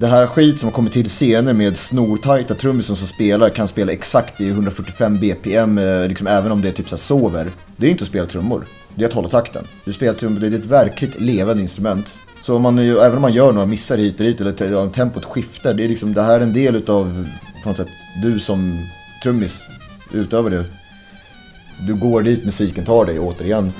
[0.00, 3.92] Det här skit som har kommit till senare med snortajta trummisar som spelar kan spela
[3.92, 7.50] exakt i 145 BPM, eh, liksom även om det är typ så sover.
[7.76, 8.64] Det är inte att spela trummor,
[8.94, 9.64] det är att hålla takten.
[9.84, 12.14] Du spelar trummor, det är ett verkligt levande instrument.
[12.46, 15.74] Så om man, även om man gör några missar hit och dit eller tempot skiftar,
[15.74, 17.28] det är liksom, det här är en del utav,
[17.62, 17.88] på något sätt,
[18.22, 18.78] du som
[19.22, 19.60] trummis,
[20.12, 20.64] utöver det.
[21.86, 23.72] Du går dit musiken tar dig återigen.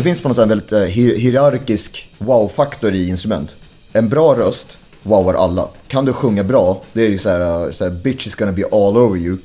[0.00, 3.56] Det finns på något sätt en väldigt eh, hier- hierarkisk wow-faktor i instrument.
[3.92, 5.68] En bra röst wowar alla.
[5.88, 8.52] Kan du sjunga bra, det är ju så här, eh, så här bitch is gonna
[8.52, 9.36] be all over you.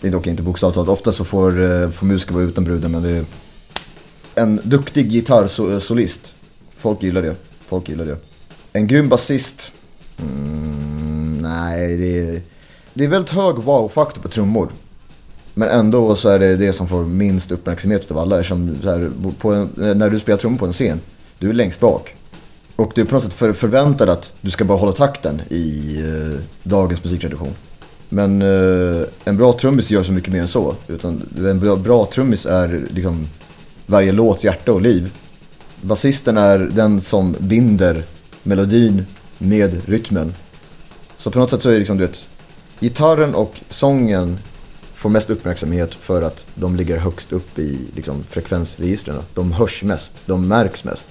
[0.00, 0.88] Det är dock inte bokstavligt talat.
[0.88, 3.24] Ofta så får, eh, får musiker vara utan bruden men det är
[4.34, 6.34] en duktig gitarrsolist.
[6.78, 7.36] Folk gillar det.
[7.68, 8.16] Folk gillar det.
[8.72, 9.72] En grym basist.
[10.18, 12.40] Mm, nej, det är,
[12.94, 14.72] det är väldigt hög wow-faktor på trummor.
[15.58, 18.36] Men ändå så är det det som får minst uppmärksamhet av alla.
[18.40, 21.00] Eftersom så här, på en, när du spelar trummor på en scen,
[21.38, 22.14] du är längst bak.
[22.76, 25.96] Och du är på något sätt för, förväntad att du ska bara hålla takten i
[25.98, 27.54] eh, dagens musiktradition.
[28.08, 30.74] Men eh, en bra trummis gör så mycket mer än så.
[30.88, 33.28] Utan en bra, bra trummis är liksom
[33.86, 35.10] varje låts hjärta och liv.
[35.82, 38.04] Basisten är den som binder
[38.42, 39.06] melodin
[39.38, 40.34] med rytmen.
[41.18, 42.24] Så på något sätt så är det liksom, du vet,
[42.80, 44.38] gitarren och sången
[45.06, 49.22] får mest uppmärksamhet för att de ligger högst upp i liksom, frekvensregistren.
[49.34, 51.06] De hörs mest, de märks mest.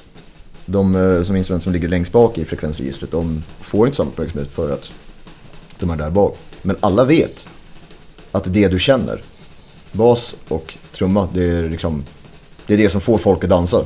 [0.65, 4.51] De eh, som instrument som ligger längst bak i frekvensregistret, de får inte samma uppmärksamhet
[4.51, 4.91] för att
[5.79, 6.37] de är där bak.
[6.61, 7.47] Men alla vet
[8.31, 9.23] att det det du känner.
[9.91, 12.03] Bas och trumma, det är liksom
[12.67, 13.83] det är det som får folk att dansa.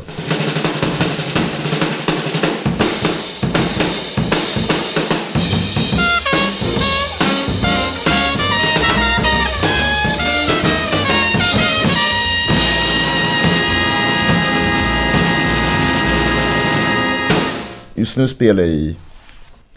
[18.00, 18.98] Just nu spelar jag i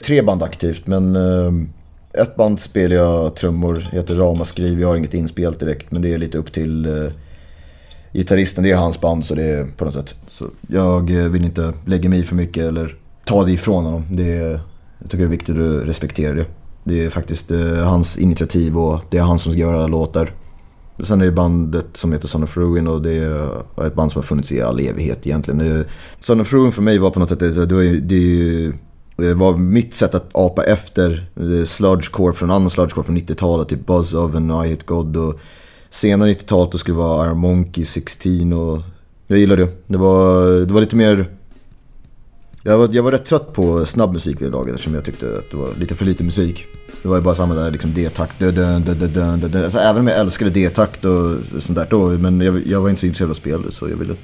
[0.05, 1.53] tre band aktivt men eh,
[2.23, 4.81] ett band spelar jag trummor, heter Ramaskriv.
[4.81, 7.13] Jag har inget inspelat direkt men det är lite upp till eh,
[8.13, 10.15] gitarristen, det är hans band så det är på något sätt.
[10.29, 14.05] Så jag eh, vill inte lägga mig i för mycket eller ta det ifrån honom.
[14.11, 14.61] Det är,
[14.99, 16.47] jag tycker det är viktigt att respektera det.
[16.85, 20.33] Det är faktiskt eh, hans initiativ och det är han som ska göra alla låtar.
[21.03, 24.19] Sen är det bandet som heter Son of Ruin och det är ett band som
[24.19, 25.85] har funnits i all evighet egentligen.
[26.21, 28.73] Son of Ruin för mig var på något sätt, det, var ju- det, är ju-
[29.17, 33.87] det var mitt sätt att apa efter eh, sludgecore från annan sludgecore från 90-talet, typ
[33.87, 35.41] Buzz Oven och I Hate God och
[35.91, 38.83] senare 90-talet då skulle det vara Iron Monkey 16 och
[39.27, 39.69] jag gillar det.
[39.87, 41.31] Det var, det var lite mer
[42.63, 45.27] jag var, jag var rätt trött på snabb musik vid det laget eftersom jag tyckte
[45.39, 46.67] att det var lite för lite musik.
[47.03, 48.43] Det var ju bara samma där liksom D-takt.
[48.43, 53.01] Alltså, även om jag älskade D-takt och sånt där då, men jag, jag var inte
[53.01, 54.15] så intresserad av spel så jag ville...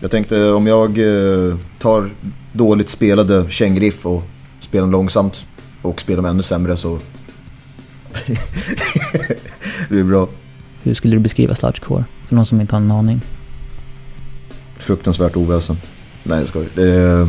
[0.00, 2.10] Jag tänkte om jag eh, tar
[2.52, 4.22] dåligt spelade kängriff och
[4.60, 5.44] spelar dem långsamt
[5.82, 6.98] och spelar dem ännu sämre så...
[9.88, 10.28] det är bra.
[10.82, 12.04] Hur skulle du beskriva sludgecore?
[12.28, 13.20] För någon som inte har en aning.
[14.78, 15.76] Fruktansvärt oväsen.
[16.22, 16.68] Nej jag skojar.
[16.74, 17.28] Det är,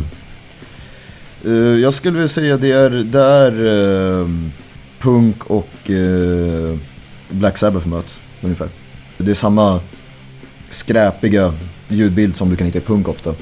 [1.45, 4.29] Uh, jag skulle vilja säga det är där uh,
[4.99, 6.77] punk och uh,
[7.29, 8.69] Black Sabbath möts ungefär.
[9.17, 9.79] Det är samma
[10.69, 11.54] skräpiga
[11.87, 13.35] ljudbild som du kan hitta i punk ofta.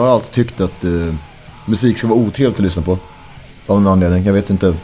[0.00, 1.14] Jag har alltid tyckt att eh,
[1.66, 2.98] musik ska vara otrevligt att lyssna på.
[3.66, 4.24] Av någon anledning.
[4.24, 4.74] Jag vet inte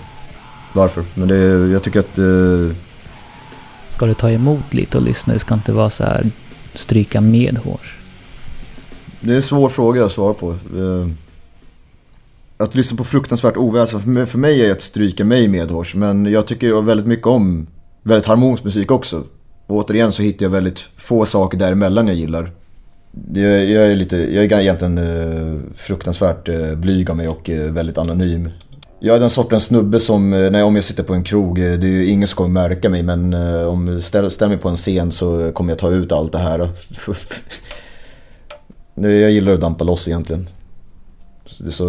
[0.72, 1.04] varför.
[1.14, 1.36] Men det,
[1.72, 2.76] jag tycker att eh,
[3.90, 5.32] Ska du ta emot lite och lyssna?
[5.32, 6.30] Det ska inte vara så här
[6.74, 7.96] stryka med hårs.
[9.20, 10.50] Det är en svår fråga att svara på.
[10.50, 11.08] Eh,
[12.56, 15.94] Att lyssna på fruktansvärt oväsen för mig, för mig är att stryka mig medhårs.
[15.94, 17.66] Men jag tycker väldigt mycket om
[18.02, 19.24] väldigt harmonisk musik också.
[19.66, 22.52] Och återigen så hittar jag väldigt få saker däremellan jag gillar.
[23.34, 27.72] Jag, jag är lite, jag är egentligen eh, fruktansvärt eh, blyg av mig och eh,
[27.72, 28.50] väldigt anonym.
[28.98, 31.72] Jag är den sortens snubbe som, eh, när, om jag sitter på en krog, eh,
[31.78, 34.58] det är ju ingen som kommer märka mig men eh, om jag ställer, ställer mig
[34.58, 36.70] på en scen så kommer jag ta ut allt det här.
[38.98, 40.48] Jag gillar att dampa loss egentligen.
[41.46, 41.84] Så, eh, så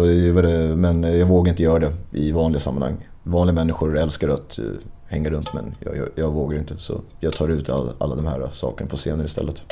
[0.76, 3.08] men jag vågar inte göra det i vanliga sammanhang.
[3.22, 4.72] Vanliga människor älskar att uh,
[5.06, 6.74] hänga runt men jag, jag, jag vågar inte.
[6.78, 9.62] Så jag tar ut all, alla de här sakerna på scenen istället.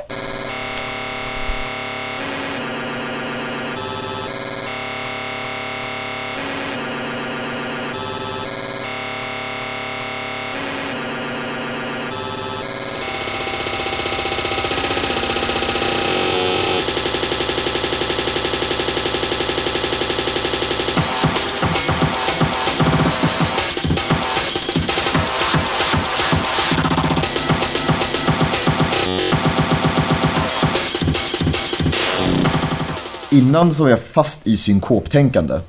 [33.37, 35.61] Innan så var jag fast i synkoptänkande.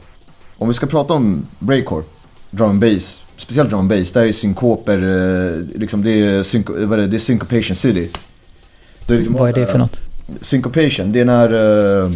[0.57, 2.03] Om vi ska prata om breakcore,
[2.51, 6.73] drum and bass, speciellt drum and bass, där är synkoper, eh, liksom det är, synko,
[6.85, 8.09] vad är det, det är syncopation city.
[9.07, 9.99] Det är liksom, Vad är det för något?
[10.41, 11.53] Syncopation, det är när,
[12.03, 12.11] eh,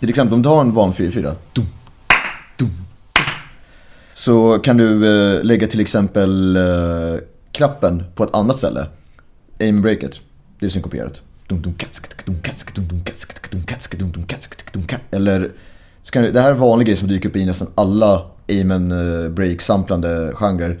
[0.00, 1.66] till exempel om du har en van 4-4, dum,
[2.58, 2.70] dum,
[4.14, 6.58] så kan du eh, lägga till exempel
[7.52, 8.86] knappen på ett annat ställe.
[9.60, 10.20] Aim breaket,
[10.60, 11.20] det är synkoperat.
[15.10, 15.50] Eller,
[16.02, 18.22] så kan du, det här är en vanlig grej som dyker upp i nästan alla
[18.50, 18.88] amen
[19.34, 20.80] break-samplande genrer.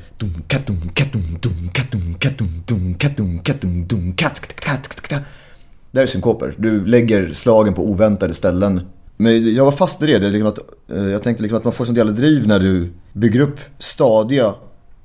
[5.90, 6.54] Det här är synkoper.
[6.58, 8.80] Du lägger slagen på oväntade ställen.
[9.16, 10.18] Men jag var fast i det.
[10.18, 13.40] det liksom att, jag tänkte liksom att man får sånt jävla driv när du bygger
[13.40, 14.54] upp stadiga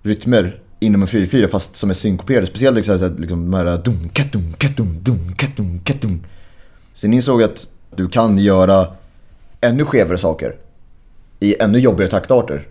[0.04, 2.48] rytmer inom en 4-4 fast som är synkoperade.
[2.48, 6.24] Speciellt liksom, så liksom de här äh, dum, katum, katum, dum, katum, katum.
[6.94, 8.88] Sen insåg jag att du kan göra
[9.62, 10.56] ännu skevare saker
[11.40, 12.68] i ännu jobbigare taktarter.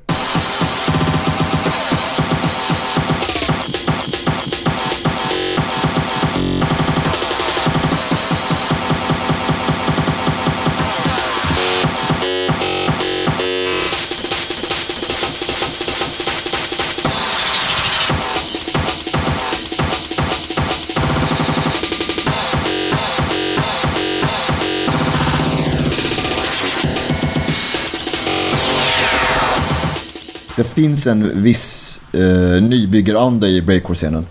[30.59, 34.27] Det finns en viss eh, nybyggaranda i breakcore-scenen.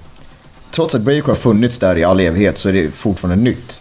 [0.71, 3.79] Trots att breakcore har funnits där i all evighet så är det fortfarande nytt.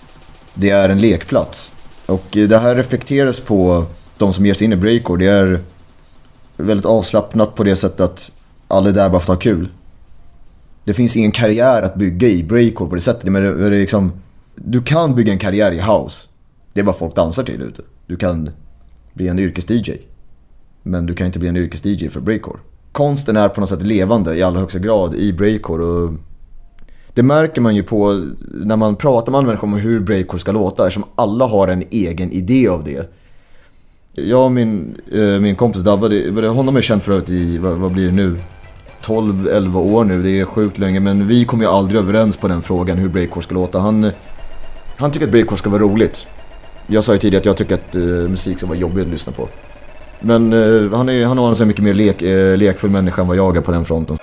[0.55, 1.73] Det är en lekplats.
[2.07, 3.85] Och eh, det här reflekteras på
[4.19, 5.25] de som ger sig in i breakcore.
[5.25, 5.61] Det är
[6.57, 8.33] väldigt avslappnat på det sättet att
[8.69, 9.69] alla är där bara för att ha kul.
[10.85, 13.33] Det finns ingen karriär att bygga i breakcore på det sättet.
[13.33, 14.13] Men det, det är liksom,
[14.55, 16.27] du kan bygga en karriär i house.
[16.73, 17.83] Det är vad folk dansar till ute.
[18.07, 18.51] Du kan
[19.15, 19.99] bli en yrkes-DJ.
[20.87, 22.59] Men du kan inte bli en yrkes-DJ för breakcore.
[22.93, 25.85] Konsten är på något sätt levande i allra högsta grad i breakcore.
[25.85, 26.13] Och
[27.15, 30.53] det märker man ju på när man pratar med andra människor om hur breakcore ska
[30.53, 30.87] låta.
[30.87, 33.13] Eftersom alla har en egen idé av det.
[34.13, 37.93] Jag och min, eh, min kompis Davva, honom är jag känt förut i, vad, vad
[37.93, 38.37] blir det nu?
[39.03, 41.01] 12-11 år nu, det är sjukt länge.
[41.01, 43.79] Men vi kommer ju aldrig överens på den frågan hur breakcore ska låta.
[43.79, 44.11] Han,
[44.97, 46.27] han tycker att breakcore ska vara roligt.
[46.87, 49.33] Jag sa ju tidigare att jag tycker att eh, musik ska vara jobbig att lyssna
[49.33, 49.49] på.
[50.21, 53.29] Men eh, han, är, han har en så mycket mer lek, eh, lekfull människa än
[53.29, 54.17] vad jag är på den fronten.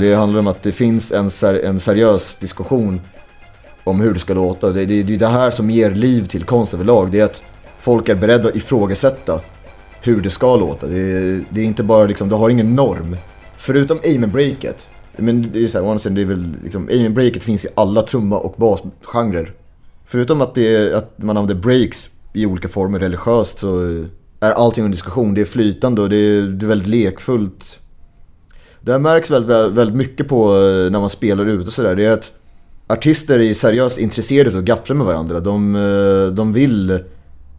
[0.00, 3.00] Det handlar om att det finns en, ser, en seriös diskussion
[3.84, 4.70] om hur det ska låta.
[4.70, 7.10] Det, det, det är det här som ger liv till konst överlag.
[7.12, 7.42] Det är att
[7.80, 9.40] folk är beredda att ifrågasätta
[10.00, 10.86] hur det ska låta.
[10.86, 13.16] Det, är- det är inte bara liksom, du har ingen norm.
[13.56, 14.88] Förutom aim and breaket.
[15.16, 17.42] Men det är så här, å andra sidan, det är väl liksom, aim and breaket
[17.42, 19.52] finns i alla trumma och basgenrer.
[20.06, 23.78] Förutom att, det är, att man använder breaks i olika former religiöst så
[24.40, 25.34] är allting under diskussion.
[25.34, 27.78] Det är flytande och det är, det är väldigt lekfullt.
[28.84, 31.94] Det här märks väldigt, väldigt mycket på eh, när man spelar ut och sådär.
[31.96, 32.32] Det är att
[32.86, 35.40] artister är seriöst intresserade av att gaffla med varandra.
[35.40, 36.90] De, eh, de vill,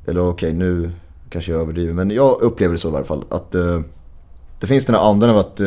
[0.08, 0.92] eller okej nu
[1.30, 3.24] kanske jag överdriver, men jag upplever det så i varje fall.
[3.30, 3.82] Att eh,
[4.60, 5.60] det finns den här andan av att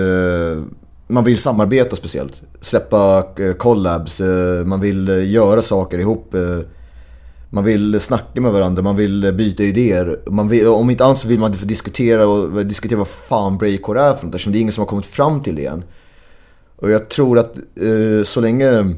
[1.06, 2.42] man vill samarbeta speciellt.
[2.60, 3.26] Släppa
[3.58, 4.20] collabs,
[4.64, 6.34] man vill göra saker ihop.
[7.50, 10.20] Man vill snacka med varandra, man vill byta idéer.
[10.30, 14.14] Man vill, om inte annat så vill man diskutera, och, diskutera vad fan breakcore är
[14.14, 15.84] för något eftersom det är ingen som har kommit fram till det än.
[16.76, 18.94] Och jag tror att eh, så länge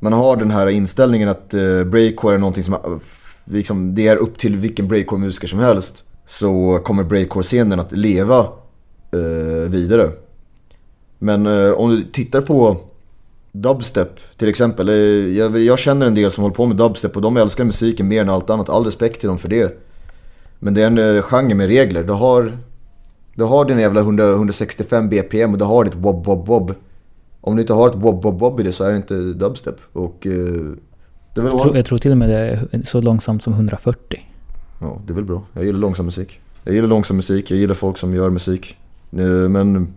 [0.00, 2.80] man har den här inställningen att eh, breakcore är någonting som eh,
[3.44, 6.04] liksom, det är upp till vilken breakcore-musiker som helst.
[6.26, 8.38] Så kommer breakcore-scenen att leva
[9.12, 10.10] eh, vidare.
[11.18, 12.80] Men eh, om du tittar på
[13.54, 14.88] dubstep till exempel.
[14.88, 14.94] eh,
[15.38, 18.20] Jag, jag känner en del som håller på med dubstep och de älskar musiken mer
[18.20, 18.68] än allt annat.
[18.68, 19.78] All respekt till dem för det.
[20.58, 22.04] Men det är en eh, genre med regler.
[22.04, 22.58] Du har,
[23.34, 26.74] du har din jävla 100, 165 BPM och du har ditt wob wob wob.
[27.40, 29.76] Om du inte har ett wob wob wob i det så är det inte dubstep.
[29.92, 30.26] Och...
[30.26, 30.32] Eh,
[31.34, 32.38] det Jag tror, jag tror till och med det
[32.72, 34.20] är så långsamt som 140.
[34.80, 35.42] Ja, det är väl bra.
[35.52, 36.40] Jag gillar långsam musik.
[36.64, 38.76] Jag gillar långsam musik, jag gillar folk som gör musik.
[39.48, 39.94] Men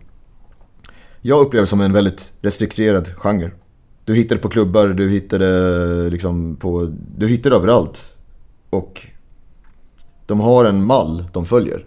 [1.22, 3.50] jag upplever det som en väldigt restrikterad genre.
[4.04, 6.94] Du hittar det på klubbar, du hittar det eh, liksom på...
[7.16, 8.14] Du hittar det överallt.
[8.70, 9.06] Och
[10.26, 11.86] de har en mall de följer.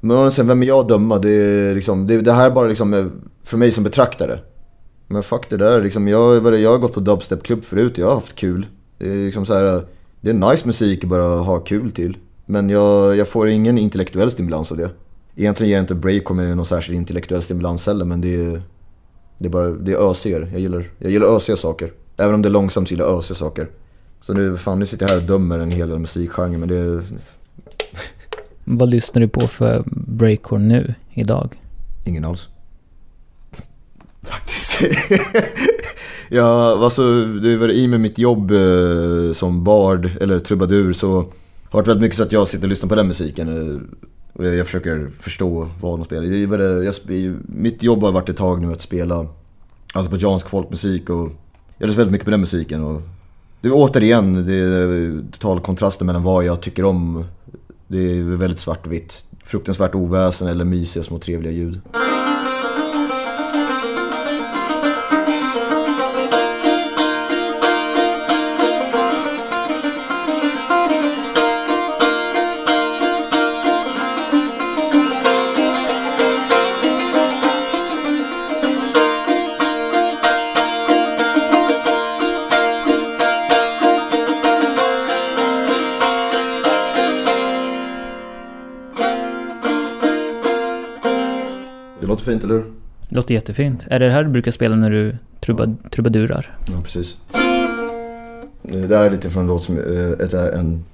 [0.00, 1.18] Men sen, vem är jag att döma?
[1.18, 3.06] Det, är liksom, det, det här är bara liksom eh,
[3.44, 4.40] för mig som betraktare.
[5.06, 8.34] Men fuck det där, liksom, jag, jag har gått på dubstepklubb förut, jag har haft
[8.34, 8.66] kul.
[8.98, 9.80] Det är liksom så här, eh,
[10.20, 12.16] det är nice musik att bara ha kul till.
[12.46, 14.90] Men jag, jag får ingen intellektuell stimulans av det.
[15.38, 18.62] Egentligen ger jag inte breakcore med någon särskild intellektuell stimulans heller, men det är,
[19.38, 20.48] det är bara, det är ösigare.
[20.52, 21.92] Jag gillar, jag gillar ösiga saker.
[22.16, 23.68] Även om det är långsamt så gillar jag ösiga saker.
[24.20, 26.76] Så nu, fan nu sitter jag här och dömer en hel del musikgenre, men det
[26.76, 27.02] är...
[28.64, 31.60] Vad lyssnar du på för breakcore nu, idag?
[32.04, 32.48] Ingen alls.
[34.22, 34.80] Faktiskt.
[36.28, 41.22] ja, alltså det var i med mitt jobb eh, som bard eller trubadur så har
[41.22, 43.48] det varit väldigt mycket så att jag sitter och lyssnar på den musiken.
[44.38, 46.22] Och jag, jag försöker förstå vad de spelar.
[46.22, 49.36] Jag, jag, jag, mitt jobb har varit ett tag nu att spela alltså
[49.94, 51.30] azerbajdzjansk folkmusik och
[51.78, 52.84] jag lyssnar väldigt mycket på den musiken.
[52.84, 53.02] Och
[53.60, 57.24] det är återigen, det är eh, total kontrasten mellan vad jag tycker om.
[57.86, 59.24] Det är väldigt svart och vitt.
[59.44, 61.80] Fruktansvärt oväsen eller mysiga små trevliga ljud.
[92.40, 92.64] Fint, eller hur?
[93.08, 93.86] Det låter jättefint.
[93.90, 96.56] Är det det här du brukar spela när du truba, trubadurar?
[96.66, 97.16] Ja, precis.
[98.68, 100.84] Eh, Det här är lite från en låt som, eh, ett, en,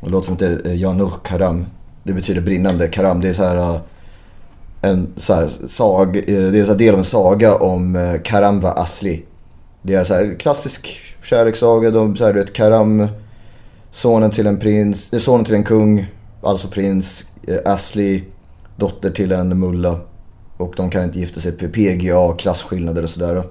[0.00, 1.66] en låt som heter eh, Janur Karam.
[2.02, 2.88] Det betyder brinnande.
[2.88, 3.80] Karam, det är så här eh,
[4.82, 8.60] en så här, sag, eh, det är så del av en saga om eh, Karam
[8.60, 9.22] var Asli.
[9.82, 11.90] Det är så här klassisk kärlekssaga.
[11.90, 13.06] De, så här, du vet, Karam,
[13.90, 16.06] sonen till en prins, eh, sonen till en kung,
[16.42, 17.24] alltså prins.
[17.48, 18.24] Eh, Asli,
[18.76, 20.00] dotter till en mulla.
[20.58, 21.52] Och de kan inte gifta sig.
[21.52, 23.42] PGA, klasskillnader och sådär.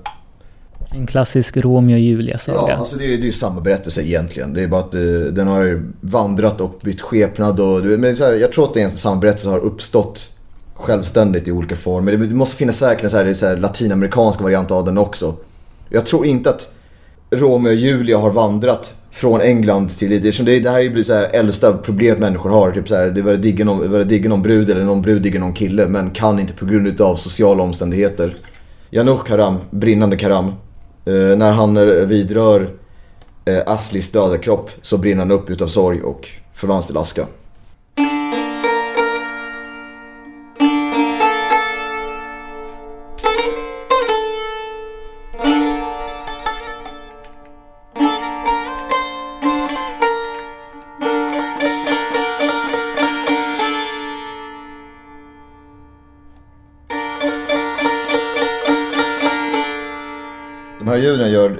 [0.91, 2.72] En klassisk Romeo och Julia-saga.
[2.72, 4.53] Ja, alltså det, är- ju samma berättelse egentligen.
[4.53, 5.01] Det är bara att eh,
[5.32, 7.84] den har vandrat och bytt skepnad och...
[7.84, 10.30] Men så här, jag tror att det är samma berättelse har uppstått
[10.74, 12.12] självständigt i olika former.
[12.12, 15.36] Det, det måste finnas säkert en så här, så här latinamerikansk variant av den också.
[15.89, 16.74] Jag tror inte att
[17.32, 20.09] Romeo och Julia har vandrat från England till...
[20.09, 22.72] Det, det, det här blir så här äldsta problemet människor har.
[22.72, 25.39] Typ så här, det var det digga någon, digga någon brud eller någon brud diggar
[25.39, 28.36] någon kille men kan inte på grund av sociala omständigheter.
[28.89, 30.45] Janusz Karam, brinnande Karam.
[31.05, 32.70] Eh, när han eh, vidrör
[33.45, 37.26] eh, Aslis döda kropp så brinner han upp utav sorg och förvandlas till aska.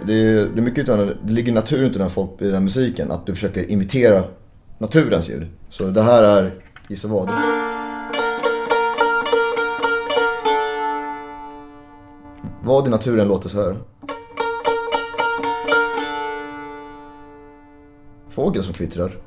[0.08, 2.62] Det är, det är mycket utan, det ligger i naturen den folk, i den här
[2.62, 3.12] musiken.
[3.12, 4.24] Att du försöker imitera
[4.78, 5.48] naturens ljud.
[5.70, 6.54] Så det här är,
[6.88, 7.30] gissa vad?
[12.64, 13.78] Vad i naturen låter så här?
[18.30, 19.27] Fågel som kvittrar.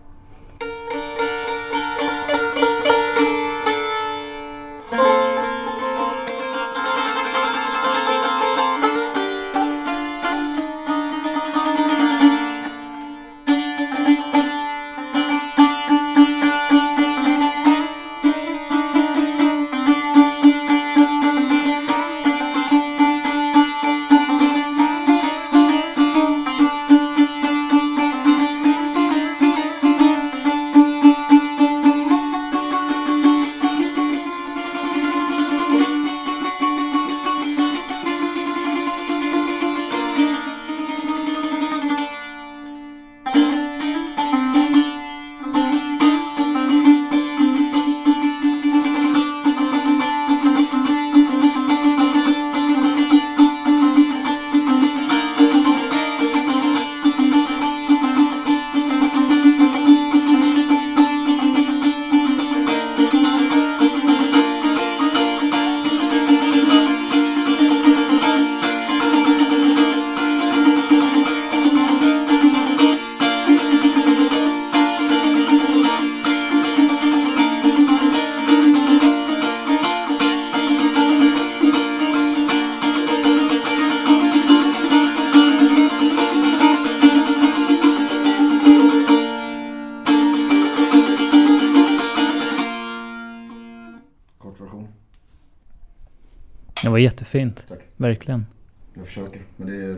[97.30, 97.64] Jättefint.
[97.68, 97.78] Tack.
[97.96, 98.46] Verkligen.
[98.94, 99.40] Jag försöker.
[99.56, 99.96] Men det,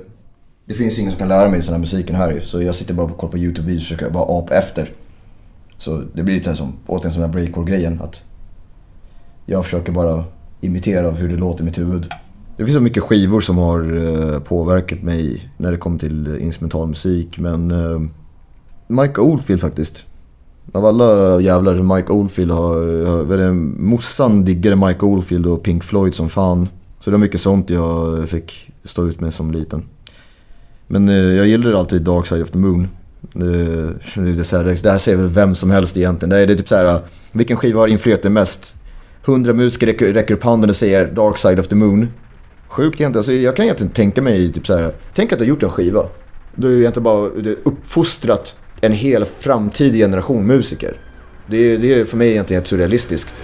[0.65, 2.41] det finns ingen som kan lära mig sån här musiken här ju.
[2.41, 4.91] Så jag sitter bara och kollar på YouTube-videos och försöker bara apa efter.
[5.79, 8.01] Så det blir lite så här som, återigen som den här breakcore-grejen.
[8.03, 8.23] Att
[9.47, 10.25] jag försöker bara
[10.61, 12.07] imitera hur det låter i mitt huvud.
[12.57, 16.43] Det finns så mycket skivor som har eh, påverkat mig när det kommer till eh,
[16.43, 17.39] instrumental musik.
[17.39, 18.01] Men eh,
[18.87, 20.05] Mike Oldfield faktiskt.
[20.73, 22.77] Av alla jävlar Mike Oldfield har,
[23.33, 26.69] är det, morsan diggade Mike Oldfield och Pink Floyd som fan.
[27.03, 29.85] Så det var mycket sånt jag fick stå ut med som liten.
[30.87, 32.89] Men eh, jag gillade alltid Dark Side of the Moon.
[33.35, 33.41] Eh,
[34.15, 36.31] det, är så här, det här säger väl vem som helst egentligen.
[36.31, 37.01] Det är, det är typ så här, eh,
[37.33, 38.77] vilken skiva har influerat dig mest?
[39.25, 42.09] Hundra musiker räcker, räcker upp handen och säger Dark Side of the Moon.
[42.69, 43.19] Sjukt egentligen.
[43.19, 44.95] Alltså, jag kan egentligen tänka mig typ så här.
[45.15, 46.07] Tänk att du har gjort en skiva.
[46.55, 47.29] Då har det egentligen bara
[47.63, 50.97] uppfostrat en hel framtida generation musiker.
[51.47, 53.35] Det är, det är för mig egentligen helt surrealistiskt.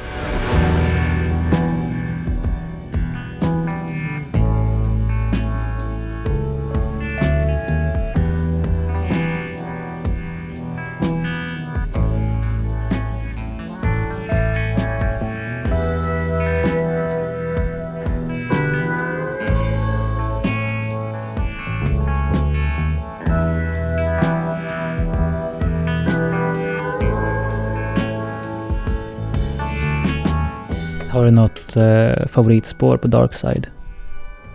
[31.29, 33.67] Du något eh, favoritspår på Dark Side?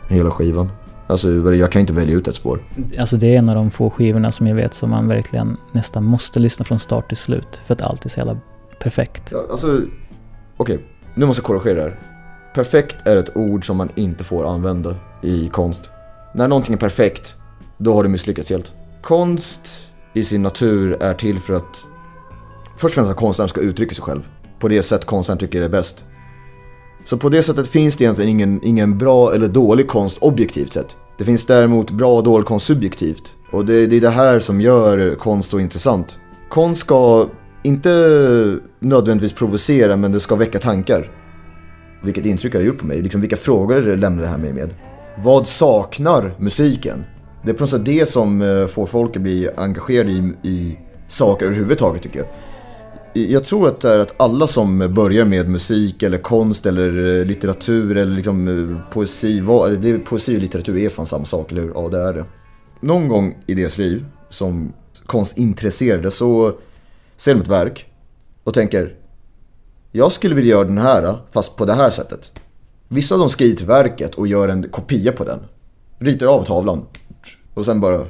[0.10, 0.72] Hela skivan.
[1.08, 2.60] Alltså jag kan inte välja ut ett spår.
[3.00, 6.04] Alltså det är en av de få skivorna som jag vet som man verkligen nästan
[6.04, 7.62] måste lyssna från start till slut.
[7.66, 8.38] För att allt är så jävla
[8.80, 9.30] perfekt.
[9.32, 9.82] Ja, alltså,
[10.58, 10.80] okej.
[11.16, 12.00] Nu måste jag korrigera det här.
[12.56, 15.82] Perfekt är ett ord som man inte får använda i konst.
[16.34, 17.36] När någonting är perfekt,
[17.78, 18.74] då har du misslyckats helt.
[19.02, 21.86] Konst i sin natur är till för att
[22.78, 24.28] först och främst att konstnären ska uttrycka sig själv.
[24.60, 26.06] På det sätt konstnären tycker är bäst.
[27.06, 30.96] Så på det sättet finns det egentligen ingen, ingen bra eller dålig konst objektivt sett.
[31.18, 33.32] Det finns däremot bra och dålig konst subjektivt.
[33.52, 36.18] Och det, det är det här som gör konst så intressant.
[36.50, 37.28] Konst ska
[37.64, 37.90] inte
[38.80, 41.12] nödvändigtvis provocera men det ska väcka tankar.
[42.04, 43.02] Vilket intryck har det gjort på mig?
[43.02, 44.70] Liksom, vilka frågor lämnar det här mig med?
[45.24, 47.04] Vad saknar musiken?
[47.44, 50.78] Det är på något sätt det som eh, får folk att bli engagerade i, i
[51.08, 52.28] saker överhuvudtaget tycker jag.
[53.16, 57.26] Jag tror att det är att alla som börjar med musik eller konst eller eh,
[57.26, 61.62] litteratur eller liksom eh, poesi, vad, det, poesi och litteratur är fan samma sak, eller
[61.62, 61.72] hur?
[61.76, 62.26] Ja, det är det.
[62.80, 64.74] Någon gång i deras liv som
[65.06, 66.54] konstintresserade så
[67.18, 67.86] ser de ett verk
[68.44, 68.96] och tänker
[69.92, 72.32] jag skulle vilja göra den här eh, fast på det här sättet.
[72.88, 75.40] Vissa av dem skriver till verket och gör en kopia på den.
[76.00, 76.86] Ritar av tavlan
[77.54, 78.06] och sen bara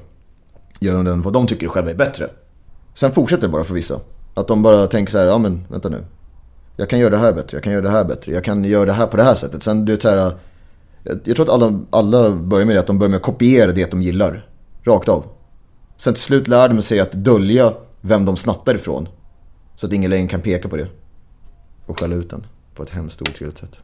[0.79, 2.29] gör de den vad de tycker själva är bättre.
[2.95, 3.99] Sen fortsätter det bara för vissa.
[4.33, 6.03] Att de bara tänker så här, ja men vänta nu.
[6.77, 8.85] Jag kan göra det här bättre, jag kan göra det här bättre, jag kan göra
[8.85, 9.63] det här på det här sättet.
[9.63, 10.33] Sen du vet så här,
[11.03, 13.71] jag, jag tror att alla, alla börjar med det, att de börjar med att kopiera
[13.71, 14.47] det de gillar.
[14.83, 15.25] Rakt av.
[15.97, 19.07] Sen till slut lär de sig att dölja vem de snattar ifrån.
[19.75, 20.87] Så att ingen längre kan peka på det.
[21.85, 23.77] Och skälla ut den på ett hemskt otrevligt sätt.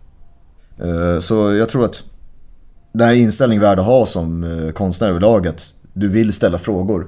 [0.78, 2.04] Eh, så jag tror att
[2.92, 5.48] det här är inställning värd att ha som eh, konstnär överlag.
[5.48, 7.08] Att du vill ställa frågor.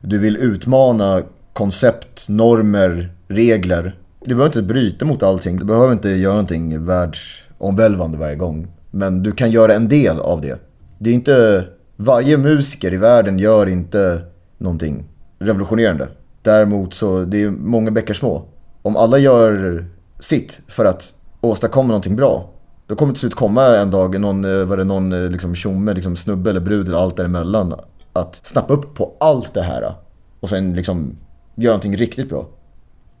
[0.00, 1.22] Du vill utmana
[1.58, 3.98] koncept, normer, regler.
[4.20, 5.58] Du behöver inte bryta mot allting.
[5.58, 8.66] Du behöver inte göra någonting världsomvälvande varje gång.
[8.90, 10.58] Men du kan göra en del av det.
[10.98, 11.64] Det är inte...
[11.96, 14.22] Varje musiker i världen gör inte
[14.58, 15.04] någonting
[15.38, 16.08] revolutionerande.
[16.42, 18.44] Däremot så det är många bäckar små.
[18.82, 19.84] Om alla gör
[20.20, 22.50] sitt för att åstadkomma någonting bra.
[22.86, 25.94] Då kommer till slut komma en dag någon, eh, var det, någon eh, liksom tjomme,
[25.94, 27.74] liksom snubbe eller brud eller allt däremellan.
[28.12, 29.94] Att snappa upp på allt det här.
[30.40, 31.16] Och sen liksom
[31.58, 32.48] göra någonting riktigt bra.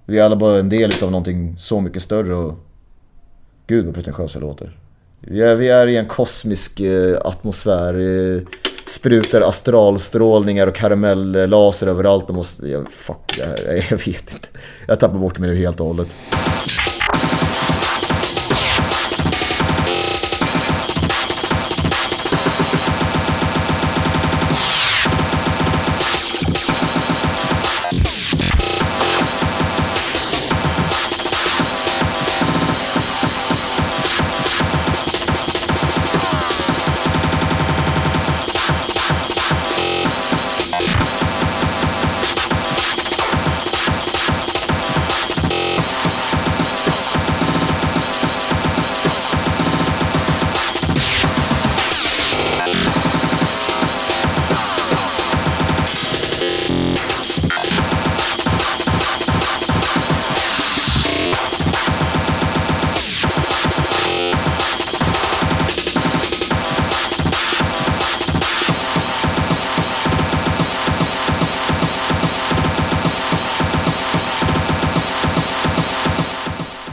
[0.06, 2.54] Vi är alla bara en del av någonting så mycket större och...
[3.66, 4.78] Gud vad pretentiöst jag låter.
[5.20, 7.94] Vi är, vi är i en kosmisk eh, atmosfär.
[7.94, 8.42] Eh,
[8.86, 12.28] sprutar astralstrålningar och karamellaser överallt.
[12.28, 14.48] Och måste, jag, fuck det här, jag vet inte.
[14.86, 16.16] Jag tappar bort mig nu helt och hållet.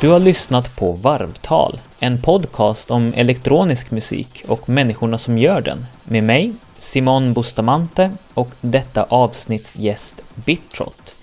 [0.06, 5.86] Du har lyssnat på Varvtal, en podcast om elektronisk musik och människorna som gör den.
[6.04, 11.16] Med mig, Simon Bustamante och detta avsnitts gäst Bitrot.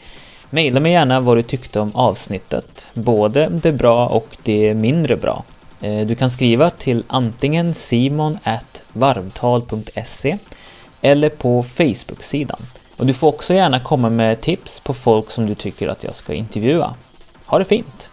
[0.51, 5.45] Maila mig gärna vad du tyckte om avsnittet, både det bra och det mindre bra.
[5.81, 10.39] Eh, du kan skriva till antingen simon.varvtal.se
[11.03, 12.61] eller på Facebook-sidan.
[12.97, 16.15] Och du får också gärna komma med tips på folk som du tycker att jag
[16.15, 16.95] ska intervjua.
[17.47, 18.12] Ha det fint!